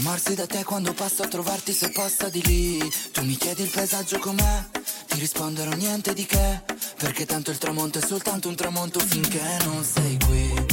Fermarsi 0.00 0.34
da 0.34 0.46
te 0.46 0.64
quando 0.64 0.94
passo 0.94 1.24
a 1.24 1.28
trovarti 1.28 1.74
se 1.74 1.90
passa 1.90 2.30
di 2.30 2.42
lì. 2.46 2.78
Tu 3.12 3.22
mi 3.22 3.36
chiedi 3.36 3.64
il 3.64 3.68
paesaggio 3.68 4.18
com'è 4.18 4.64
Ti 5.06 5.18
risponderò 5.18 5.72
niente 5.72 6.14
di 6.14 6.24
che 6.24 6.62
Perché 6.96 7.26
tanto 7.26 7.50
il 7.50 7.58
tramonto 7.58 7.98
è 7.98 8.00
soltanto 8.00 8.48
un 8.48 8.54
tramonto 8.54 8.98
finché 8.98 9.42
non 9.64 9.84
sei 9.84 10.18
qui. 10.24 10.66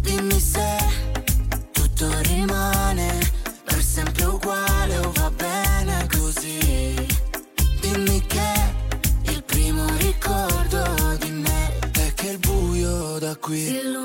Dimmi 0.00 0.40
se 0.40 0.78
tutto 1.72 2.08
rimane 2.22 3.32
Per 3.64 3.84
sempre 3.84 4.24
uguale 4.24 4.96
o 4.96 5.12
va 5.12 5.30
bene 5.30 6.08
così. 6.08 7.06
Dimmi 7.82 8.26
che 8.26 9.30
il 9.30 9.42
primo 9.42 9.84
ricordo 9.98 11.16
di 11.18 11.30
me 11.32 11.78
È 11.92 12.14
che 12.14 12.28
il 12.30 12.38
buio 12.38 13.18
da 13.18 13.36
qui 13.36 14.03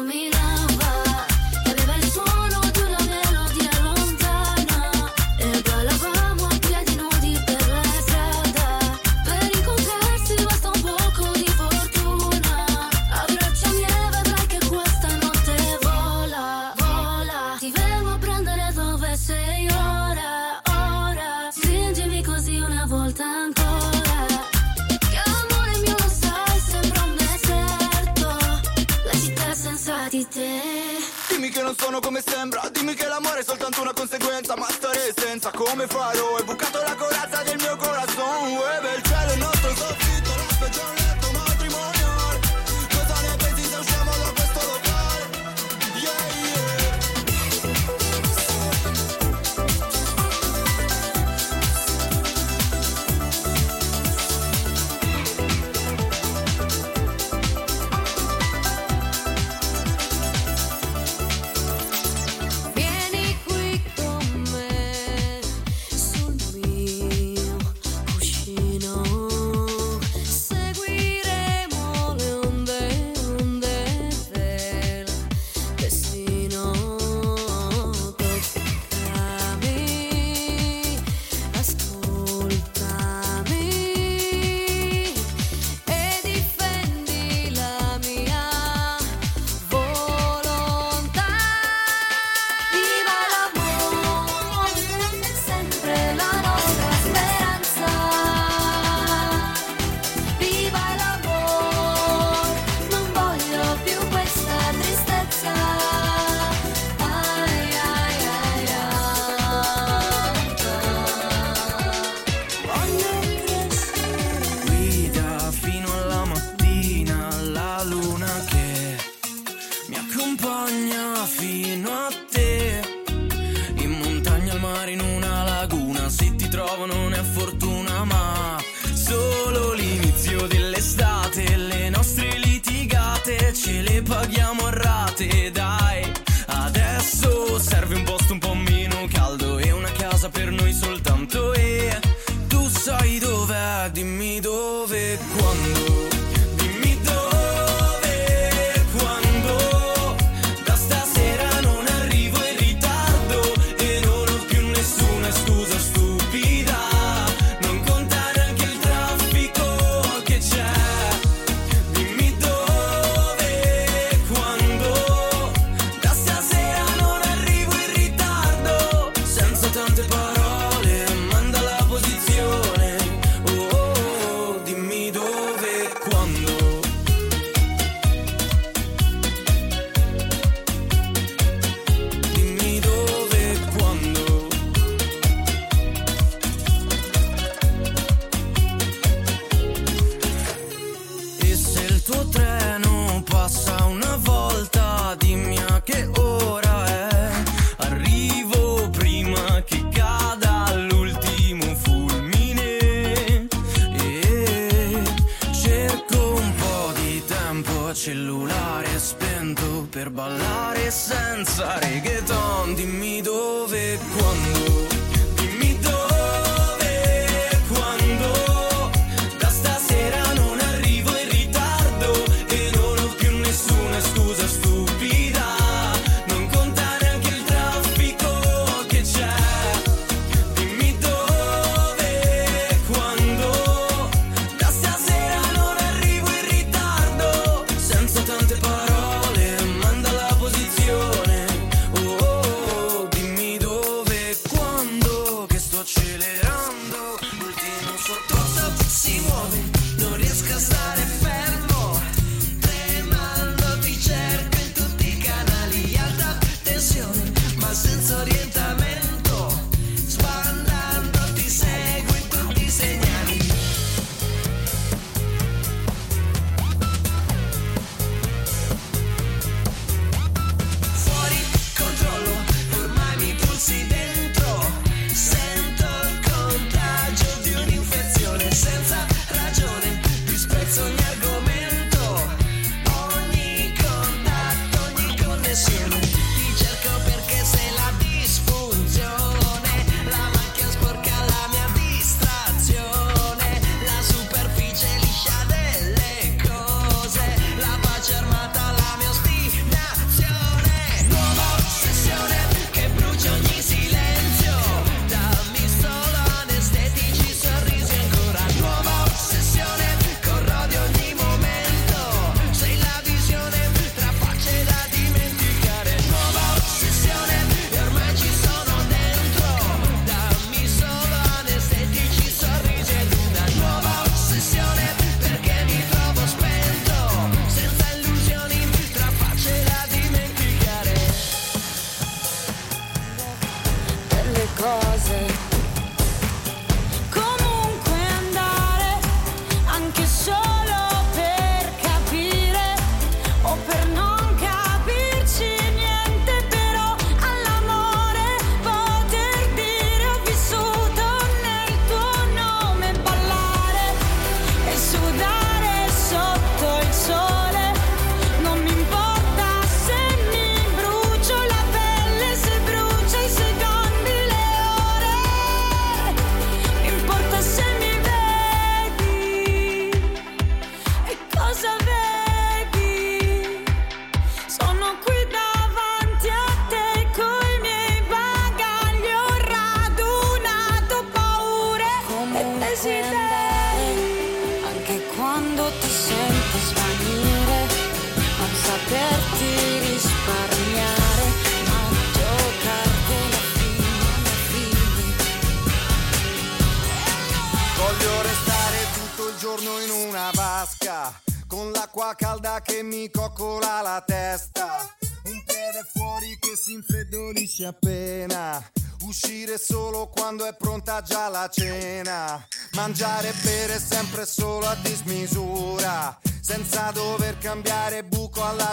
per 209.90 210.12
ballare 210.12 210.92
senza 210.92 211.80
reggaeton, 211.80 212.76
dimmi 212.76 213.22
dove 213.22 213.94
e 213.94 214.00
quando. 214.16 214.99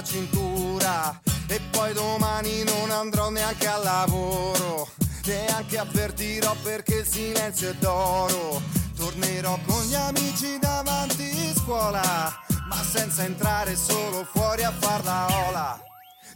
cintura 0.06 1.20
e 1.48 1.60
poi 1.70 1.92
domani 1.92 2.62
non 2.62 2.90
andrò 2.90 3.28
neanche 3.28 3.66
al 3.66 3.82
lavoro, 3.82 4.88
neanche 5.24 5.78
avvertirò 5.78 6.54
perché 6.62 6.98
il 6.98 7.06
silenzio 7.06 7.70
è 7.70 7.74
d'oro. 7.74 8.62
Tornerò 8.96 9.58
con 9.66 9.84
gli 9.84 9.94
amici 9.94 10.58
davanti 10.58 11.52
scuola, 11.54 12.00
ma 12.68 12.82
senza 12.82 13.24
entrare 13.24 13.76
solo 13.76 14.26
fuori 14.32 14.62
a 14.62 14.72
far 14.72 15.04
la 15.04 15.26
ola. 15.48 15.80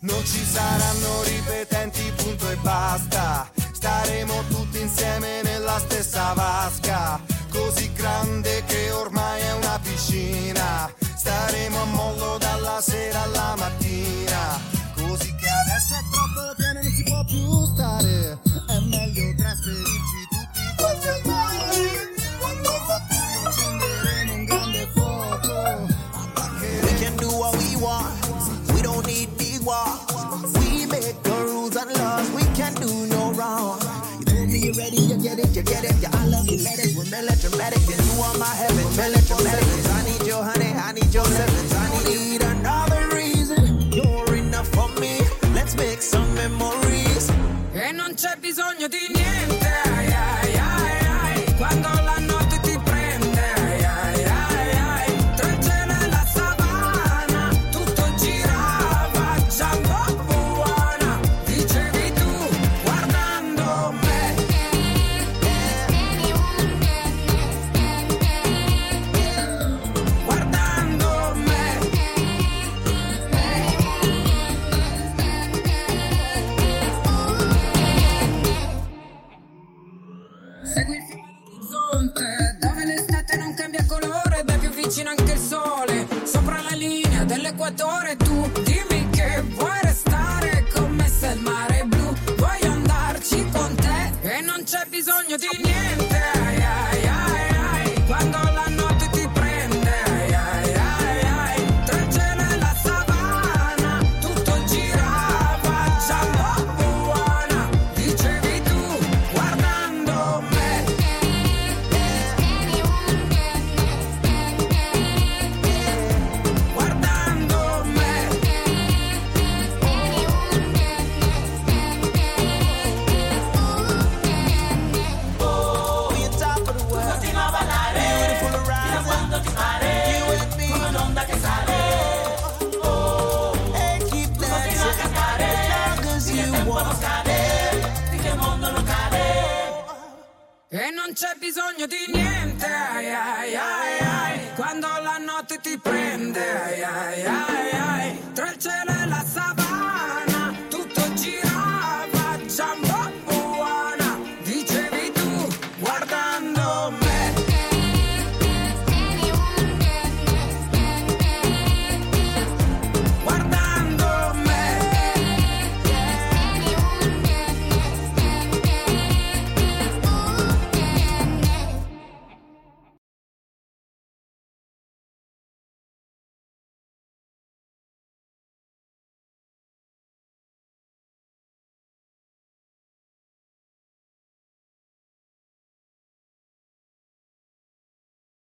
Non 0.01 0.25
ci 0.25 0.45
saranno 0.45 1.23
ripetenti, 1.23 2.13
punto 2.17 2.51
e 2.51 2.57
basta. 2.57 3.51
Staremo 3.73 4.45
tutti 4.49 4.81
insieme 4.81 5.43
nella 5.43 5.79
stessa 5.79 6.33
vasca, 6.35 7.21
così 7.51 7.91
grande 7.93 8.63
che 8.67 8.91
ormai 8.91 9.41
è 9.41 9.53
una 9.55 9.79
piscina 9.83 10.93
staremo 11.21 11.83
a 11.83 11.85
mollo 11.85 12.39
dalla 12.39 12.81
sera 12.81 13.23
alla 13.25 13.55
mattina. 13.59 14.59
Così 14.95 15.35
che 15.35 15.49
adesso 15.49 15.95
è 15.95 16.03
troppo 16.11 16.55
pieno, 16.57 16.81
non 16.81 16.93
si 16.93 17.03
può 17.03 17.25
più 17.25 17.67
stare. 17.75 18.39
È 18.67 18.79
meglio 18.81 19.35
trasferirci 19.37 20.21
tutti 20.31 20.63
quanti 20.79 21.09
al 21.09 21.21
mare. 21.27 22.15
Quando 22.41 22.71
fa 22.87 23.03
buio 23.09 23.49
accenderemo 23.49 24.33
un 24.33 24.45
grande 24.47 24.89
fuoco. 24.95 25.89
We 26.85 26.95
can 26.99 27.17
do 27.17 27.29
what 27.29 27.55
we 27.57 27.77
want, 27.77 28.73
we 28.73 28.81
don't 28.81 29.05
need 29.05 29.29
big 29.37 29.61
walls. 29.63 30.70
you 34.71 34.83
ready, 34.83 34.97
you 34.97 35.17
get 35.17 35.39
it, 35.39 35.55
you 35.57 35.63
get 35.63 35.85
it. 35.85 35.95
Yeah, 36.01 36.11
I 36.13 36.27
love 36.27 36.47
you, 36.47 36.63
medic, 36.63 36.95
we're 36.97 37.11
melodramatic. 37.11 37.79
And 37.79 38.03
you 38.07 38.23
are 38.23 38.37
my 38.39 38.55
heaven, 38.55 38.85
melodramatic. 38.97 39.67
I 39.91 40.03
need 40.05 40.27
your 40.27 40.43
honey, 40.43 40.73
I 40.75 40.93
need 40.93 41.13
your 41.13 41.25
sevens. 41.25 41.75
I 41.75 42.05
need 42.09 42.43
another 42.43 43.09
reason. 43.15 43.93
You're 43.93 44.35
enough 44.37 44.69
for 44.69 44.89
me. 45.01 45.21
Let's 45.55 45.75
make 45.77 46.03
some 46.03 46.35
memories. 46.35 47.31
E 47.73 47.93
non 47.93 48.15
c'è 48.15 48.37
bisogno 48.39 48.87
di 48.89 48.99
niente. 48.99 49.20